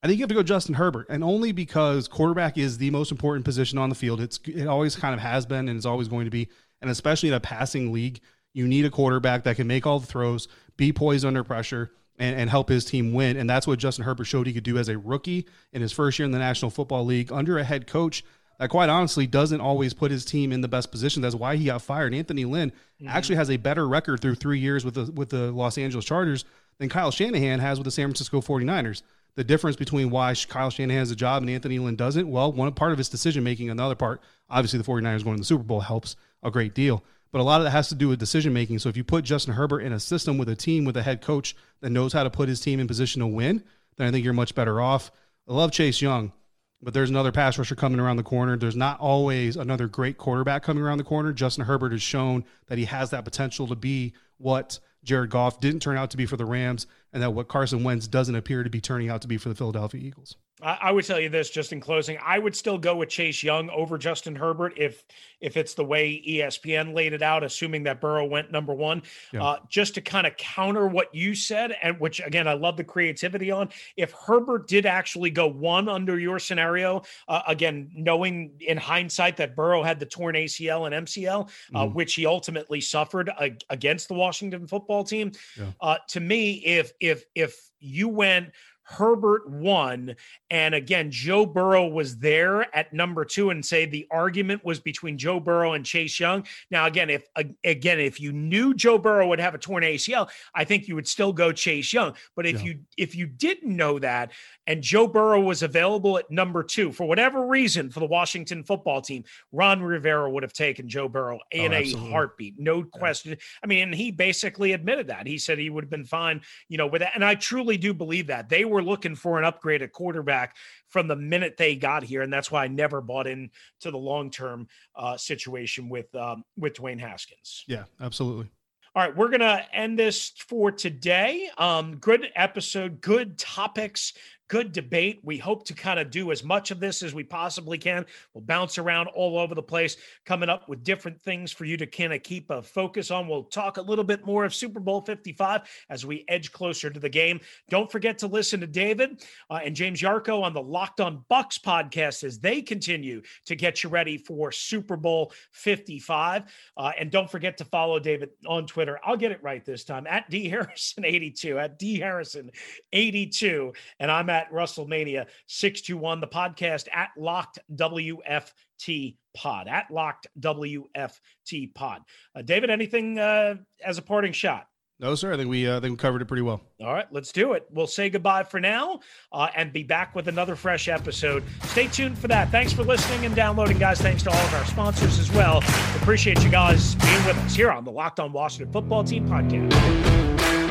I 0.04 0.08
think 0.08 0.18
you 0.18 0.24
have 0.24 0.30
to 0.30 0.36
go 0.36 0.44
Justin 0.44 0.76
Herbert, 0.76 1.08
and 1.10 1.24
only 1.24 1.54
because 1.54 2.10
quarterback 2.10 2.58
is 2.58 2.80
the 2.80 2.90
most 2.90 3.12
important 3.12 3.46
position 3.46 3.78
on 3.78 3.88
the 3.88 3.96
field. 3.96 4.20
It's 4.20 4.42
it 4.46 4.68
always 4.68 4.98
kind 4.98 5.14
of 5.14 5.22
has 5.22 5.46
been, 5.46 5.70
and 5.70 5.78
it's 5.78 5.86
always 5.86 6.10
going 6.10 6.26
to 6.26 6.32
be, 6.32 6.50
and 6.82 6.92
especially 6.92 7.30
in 7.30 7.36
a 7.36 7.40
passing 7.40 7.94
league 7.94 8.20
you 8.54 8.68
need 8.68 8.84
a 8.84 8.90
quarterback 8.90 9.44
that 9.44 9.56
can 9.56 9.68
make 9.68 9.88
all 9.88 10.00
the 10.00 10.08
throws, 10.08 10.50
be 10.76 10.92
poised 10.92 11.24
under 11.24 11.44
pressure, 11.44 11.92
and, 12.22 12.40
and 12.40 12.50
help 12.50 12.70
his 12.70 12.86
team 12.86 13.14
win. 13.14 13.36
And 13.36 13.50
that's 13.50 13.66
what 13.66 13.80
Justin 13.80 14.06
Herbert 14.06 14.26
showed 14.26 14.46
he 14.46 14.54
could 14.54 14.64
do 14.64 14.78
as 14.78 14.88
a 14.88 14.98
rookie 14.98 15.48
in 15.74 15.82
his 15.82 15.92
first 15.92 16.20
year 16.20 16.26
in 16.26 16.32
the 16.32 16.40
National 16.40 16.70
Football 16.70 17.04
League 17.04 17.32
under 17.32 17.58
a 17.58 17.64
head 17.64 17.88
coach 17.88 18.24
that 18.60 18.70
quite 18.70 18.90
honestly 18.90 19.26
doesn't 19.26 19.60
always 19.60 19.96
put 19.96 20.12
his 20.12 20.24
team 20.24 20.52
in 20.52 20.62
the 20.62 20.68
best 20.68 20.92
position. 20.92 21.24
That's 21.24 21.34
why 21.34 21.56
he 21.56 21.66
got 21.66 21.82
fired. 21.82 22.14
Anthony 22.14 22.46
Lynn 22.46 22.70
mm-hmm. 22.70 23.08
actually 23.08 23.38
has 23.38 23.50
a 23.50 23.58
better 23.58 23.88
record 23.88 24.22
through 24.22 24.36
three 24.36 24.60
years 24.60 24.86
with 24.86 24.94
the 24.94 25.12
with 25.12 25.30
the 25.30 25.52
Los 25.52 25.80
Angeles 25.80 26.06
Chargers 26.06 26.46
than 26.78 26.88
Kyle 26.88 27.10
Shanahan 27.10 27.60
has 27.60 27.80
with 27.80 27.86
the 27.86 27.92
San 27.92 28.08
Francisco 28.08 28.40
49ers. 28.40 29.02
The 29.36 29.44
difference 29.44 29.78
between 29.78 30.12
why 30.12 30.36
Kyle 30.48 30.70
Shanahan 30.70 31.00
has 31.00 31.10
a 31.10 31.16
job 31.16 31.42
and 31.42 31.50
Anthony 31.50 31.80
Lynn 31.80 31.96
doesn't, 31.96 32.30
well, 32.30 32.52
one 32.52 32.72
part 32.74 32.92
of 32.92 32.98
his 32.98 33.08
decision 33.08 33.46
making, 33.46 33.70
another 33.70 33.96
part, 33.96 34.22
obviously 34.50 34.78
the 34.78 34.84
49ers 34.84 35.24
going 35.24 35.38
to 35.38 35.42
the 35.42 35.46
Super 35.46 35.64
Bowl 35.64 35.80
helps 35.80 36.18
a 36.44 36.52
great 36.52 36.76
deal 36.76 37.02
but 37.32 37.40
a 37.40 37.44
lot 37.44 37.62
of 37.62 37.66
that 37.66 37.72
has 37.72 37.90
to 37.90 37.96
do 37.96 38.08
with 38.08 38.20
decision 38.20 38.54
making. 38.54 38.80
So 38.80 38.90
if 38.90 38.98
you 38.98 39.04
put 39.04 39.26
Justin 39.26 39.54
Herbert 39.54 39.82
in 39.82 39.94
a 39.94 40.00
system 40.00 40.38
with 40.38 40.50
a 40.50 40.56
team 40.56 40.86
with 40.86 40.98
a 40.98 41.04
head 41.04 41.22
coach 41.22 41.56
that 41.82 41.90
knows 41.90 42.14
how 42.14 42.24
to 42.24 42.30
put 42.30 42.50
his 42.50 42.60
team 42.60 42.80
in 42.80 42.88
position 42.88 43.22
to 43.22 43.28
win, 43.28 43.64
then 43.98 44.08
I 44.08 44.12
think 44.12 44.24
you're 44.24 44.34
much 44.34 44.56
better 44.56 44.82
off. 44.82 45.12
I 45.48 45.54
love 45.54 45.72
Chase 45.72 46.02
Young, 46.02 46.34
but 46.82 46.94
there's 46.94 47.10
another 47.10 47.32
pass 47.32 47.58
rusher 47.58 47.76
coming 47.76 48.00
around 48.00 48.18
the 48.18 48.24
corner. 48.24 48.58
There's 48.58 48.76
not 48.76 49.00
always 49.00 49.56
another 49.56 49.88
great 49.88 50.18
quarterback 50.18 50.64
coming 50.64 50.84
around 50.84 50.98
the 50.98 51.04
corner. 51.04 51.34
Justin 51.34 51.66
Herbert 51.66 51.92
has 51.92 52.02
shown 52.02 52.46
that 52.68 52.78
he 52.78 52.86
has 52.86 53.10
that 53.12 53.26
potential 53.26 53.68
to 53.68 53.76
be 53.76 54.14
what 54.38 54.80
Jared 55.04 55.30
Goff 55.30 55.60
didn't 55.60 55.82
turn 55.82 55.98
out 55.98 56.12
to 56.12 56.18
be 56.18 56.26
for 56.26 56.38
the 56.38 56.46
Rams, 56.46 56.86
and 57.14 57.24
that 57.24 57.32
what 57.32 57.48
Carson 57.48 57.84
Wentz 57.84 58.08
doesn't 58.08 58.36
appear 58.36 58.64
to 58.64 58.70
be 58.70 58.82
turning 58.82 59.10
out 59.10 59.22
to 59.24 59.28
be 59.28 59.38
for 59.38 59.50
the 59.50 59.56
Philadelphia 59.56 60.02
Eagles. 60.02 60.36
I 60.64 60.92
would 60.92 61.06
tell 61.06 61.20
you 61.20 61.30
this 61.30 61.50
just 61.50 61.74
in 61.74 61.80
closing. 61.80 62.18
I 62.24 62.38
would 62.38 62.56
still 62.56 62.78
go 62.78 62.96
with 62.96 63.10
Chase 63.10 63.42
Young 63.42 63.70
over 63.70 63.98
Justin 63.98 64.36
Herbert 64.36 64.74
if 64.78 65.04
if 65.40 65.58
it's 65.58 65.74
the 65.74 65.84
way 65.84 66.22
ESPN 66.28 66.94
laid 66.94 67.14
it 67.14 67.24
out, 67.24 67.44
assuming 67.44 67.84
that 67.84 68.00
Burrow 68.00 68.26
went 68.26 68.52
number 68.52 68.74
one. 68.74 69.02
Yeah. 69.34 69.44
Uh, 69.44 69.58
just 69.70 69.96
to 69.96 70.02
kind 70.02 70.28
of 70.28 70.38
counter 70.38 70.88
what 70.88 71.14
you 71.16 71.34
said, 71.34 71.76
and 71.82 72.00
which 72.00 72.22
again 72.24 72.48
I 72.48 72.54
love 72.54 72.78
the 72.78 72.84
creativity 72.84 73.50
on. 73.50 73.70
If 73.98 74.12
Herbert 74.12 74.68
did 74.68 74.86
actually 74.86 75.32
go 75.32 75.48
one 75.48 75.90
under 75.90 76.20
your 76.20 76.38
scenario, 76.38 77.02
uh, 77.28 77.42
again 77.48 77.90
knowing 77.96 78.52
in 78.60 78.78
hindsight 78.78 79.38
that 79.38 79.56
Burrow 79.56 79.84
had 79.84 80.00
the 80.00 80.06
torn 80.06 80.36
ACL 80.36 80.86
and 80.86 81.08
MCL, 81.08 81.50
uh, 81.74 81.86
mm. 81.86 81.94
which 81.94 82.14
he 82.14 82.26
ultimately 82.26 82.82
suffered 82.82 83.32
against 83.70 84.08
the 84.08 84.14
Washington 84.14 84.68
football 84.68 85.04
team. 85.04 85.32
Yeah. 85.58 85.66
Uh, 85.82 85.98
to 86.10 86.20
me, 86.20 86.54
if 86.54 86.94
if 87.00 87.26
if 87.36 87.72
you 87.80 88.08
went 88.08 88.52
Herbert 88.92 89.50
won. 89.50 90.16
And 90.50 90.76
again, 90.76 91.12
Joe 91.12 91.46
Burrow 91.46 91.88
was 91.88 92.18
there 92.18 92.74
at 92.76 92.94
number 92.94 93.26
two 93.26 93.50
and 93.50 93.66
say 93.66 93.86
the 93.86 94.08
argument 94.12 94.64
was 94.66 94.80
between 94.80 95.18
Joe 95.18 95.40
Burrow 95.40 95.74
and 95.74 95.86
Chase 95.86 96.20
Young. 96.20 96.46
Now, 96.70 96.86
again, 96.86 97.10
if 97.10 97.26
again, 97.64 98.00
if 98.00 98.20
you 98.20 98.32
knew 98.32 98.74
Joe 98.74 98.98
Burrow 98.98 99.28
would 99.28 99.40
have 99.40 99.56
a 99.56 99.58
torn 99.58 99.84
ACL, 99.84 100.30
I 100.54 100.66
think 100.66 100.88
you 100.88 100.96
would 100.96 101.08
still 101.08 101.34
go 101.34 101.52
Chase 101.52 101.94
Young. 101.94 102.14
But 102.36 102.46
if 102.46 102.60
yeah. 102.60 102.68
you 102.68 102.80
if 102.98 103.16
you 103.16 103.28
didn't 103.28 103.76
know 103.76 104.00
that 104.00 104.32
and 104.68 104.82
Joe 104.82 105.08
Burrow 105.08 105.42
was 105.42 105.64
available 105.64 106.18
at 106.18 106.30
number 106.30 106.64
two 106.64 106.92
for 106.92 107.06
whatever 107.06 107.46
reason 107.48 107.90
for 107.90 108.00
the 108.00 108.06
Washington 108.06 108.64
football 108.64 109.02
team, 109.02 109.24
Ron 109.52 109.82
Rivera 109.82 110.30
would 110.30 110.44
have 110.44 110.54
taken 110.54 110.88
Joe 110.88 111.10
Burrow 111.10 111.40
oh, 111.40 111.48
in 111.52 111.74
oh, 111.74 111.78
a 111.78 111.92
heartbeat, 111.94 112.60
no 112.60 112.84
question. 112.84 113.38
I 113.64 113.68
mean, 113.68 113.84
and 113.84 113.96
he 113.96 114.12
basically 114.12 114.74
admitted 114.74 115.08
that. 115.08 115.28
He 115.28 115.38
said 115.38 115.58
he 115.58 115.70
would 115.70 115.84
have 115.84 115.90
been 115.90 116.06
fine, 116.06 116.42
you 116.70 116.78
know, 116.78 116.88
with 116.88 117.02
that. 117.02 117.14
And 117.16 117.26
I 117.26 117.36
truly 117.36 117.78
do 117.78 117.94
believe 117.94 118.28
that 118.28 118.50
they 118.50 118.66
were 118.66 118.81
looking 118.84 119.16
for 119.16 119.38
an 119.40 119.46
upgrade 119.46 119.82
at 119.82 119.92
quarterback 119.92 120.56
from 120.88 121.08
the 121.08 121.16
minute 121.16 121.58
they 121.58 121.76
got 121.76 122.04
here, 122.04 122.22
and 122.22 122.32
that's 122.32 122.52
why 122.52 122.64
I 122.64 122.68
never 122.68 123.02
bought 123.02 123.28
in 123.28 123.50
to 123.82 123.92
the 123.92 123.98
long 123.98 124.30
term 124.30 124.68
uh, 124.96 125.18
situation 125.18 125.90
with 125.90 126.14
um, 126.16 126.44
with 126.58 126.74
Dwayne 126.74 127.00
Haskins. 127.00 127.64
Yeah, 127.68 127.86
absolutely. 128.00 128.50
All 128.94 129.04
right, 129.04 129.16
we're 129.16 129.30
gonna 129.30 129.66
end 129.72 129.98
this 129.98 130.34
for 130.38 130.72
today. 130.72 131.50
Um, 131.58 131.96
good 131.96 132.30
episode, 132.36 133.00
good 133.00 133.38
topics, 133.38 134.14
good 134.52 134.74
debate. 134.74 135.22
We 135.24 135.38
hope 135.38 135.64
to 135.68 135.74
kind 135.74 135.98
of 135.98 136.12
do 136.12 136.30
as 136.30 136.44
much 136.44 136.72
of 136.72 136.82
this 136.82 137.04
as 137.04 137.14
we 137.14 137.24
possibly 137.24 137.78
can. 137.78 138.06
We'll 138.34 138.44
bounce 138.44 138.78
around 138.78 139.08
all 139.08 139.40
over 139.40 139.56
the 139.56 139.64
place, 139.64 139.96
coming 140.26 140.50
up 140.50 140.68
with 140.68 140.84
different 140.84 141.22
things 141.22 141.54
for 141.54 141.64
you 141.64 141.78
to 141.78 141.88
kind 141.88 142.12
of 142.12 142.22
keep 142.22 142.50
a 142.50 142.62
focus 142.62 143.12
on. 143.12 143.30
We'll 143.30 143.46
talk 143.46 143.78
a 143.78 143.82
little 143.82 144.04
bit 144.04 144.26
more 144.26 144.44
of 144.44 144.54
Super 144.54 144.82
Bowl 144.82 145.00
55 145.04 145.62
as 145.90 146.06
we 146.06 146.26
edge 146.28 146.52
closer 146.52 146.90
to 146.90 147.00
the 147.00 147.08
game. 147.08 147.40
Don't 147.70 147.90
forget 147.90 148.18
to 148.18 148.28
listen 148.28 148.60
to 148.60 148.68
David 148.68 149.24
uh, 149.50 149.62
and 149.64 149.74
James 149.74 150.02
Yarcho 150.02 150.44
on 150.44 150.54
the 150.54 150.62
Locked 150.62 151.00
On 151.00 151.24
Bucks 151.30 151.58
podcast 151.58 152.26
as 152.26 152.38
they 152.38 152.62
continue 152.62 153.22
to 153.46 153.56
get 153.56 153.86
you 153.86 153.90
ready 153.90 154.18
for 154.18 154.52
Super 154.52 154.98
Bowl 154.98 155.32
55. 155.52 156.44
Uh, 156.76 156.92
and 157.00 157.10
don't 157.10 157.32
forget 157.32 157.58
to 157.60 157.64
follow 157.64 158.00
David 158.00 158.32
on 158.46 158.68
Twitter. 158.68 159.00
I'll 159.02 159.16
get 159.16 159.32
it 159.32 159.42
right 159.42 159.64
this 159.64 159.86
time 159.86 160.06
at 160.08 160.30
D 160.30 160.52
Harrison82, 160.52 161.58
at 161.58 161.80
D 161.80 162.02
Harrison82. 162.02 163.74
And 164.02 164.12
I'm 164.12 164.30
at 164.42 164.52
Russellmania 164.52 165.28
621, 165.48 166.20
the 166.20 166.28
podcast 166.28 166.88
at 166.94 167.10
Locked 167.18 167.60
WFT 167.76 169.16
Pod, 169.34 169.68
at 169.68 169.92
Locked 169.92 170.28
WFT 170.40 171.74
Pod. 171.74 172.02
Uh, 172.36 172.42
David, 172.42 172.70
anything 172.70 173.20
uh, 173.20 173.56
as 173.86 173.98
a 173.98 174.02
parting 174.02 174.34
shot? 174.34 174.68
No, 175.00 175.16
sir. 175.16 175.34
I 175.34 175.38
think 175.38 175.50
we 175.50 175.68
uh, 175.68 175.78
I 175.78 175.80
think 175.80 175.94
we 175.94 175.98
covered 175.98 176.22
it 176.22 176.26
pretty 176.26 176.44
well. 176.44 176.62
All 176.80 176.94
right, 176.94 177.08
let's 177.12 177.32
do 177.32 177.54
it. 177.54 177.66
We'll 177.72 177.88
say 177.88 178.12
goodbye 178.12 178.44
for 178.44 178.60
now 178.60 179.00
uh, 179.32 179.48
and 179.56 179.74
be 179.74 179.82
back 179.82 180.14
with 180.14 180.28
another 180.28 180.56
fresh 180.56 180.88
episode. 180.88 181.44
Stay 181.64 181.88
tuned 181.88 182.20
for 182.20 182.28
that. 182.28 182.52
Thanks 182.52 182.72
for 182.72 182.84
listening 182.84 183.26
and 183.26 183.36
downloading, 183.36 183.80
guys. 183.80 184.00
Thanks 184.00 184.22
to 184.24 184.30
all 184.30 184.46
of 184.46 184.54
our 184.54 184.66
sponsors 184.66 185.18
as 185.18 185.32
well. 185.32 185.64
Appreciate 185.96 186.44
you 186.44 186.52
guys 186.52 186.94
being 186.96 187.26
with 187.26 187.38
us 187.38 187.56
here 187.56 187.72
on 187.72 187.84
the 187.84 187.92
Locked 187.92 188.20
On 188.20 188.32
Washington 188.32 188.72
Football 188.72 189.04
Team 189.04 189.28
podcast. 189.28 190.71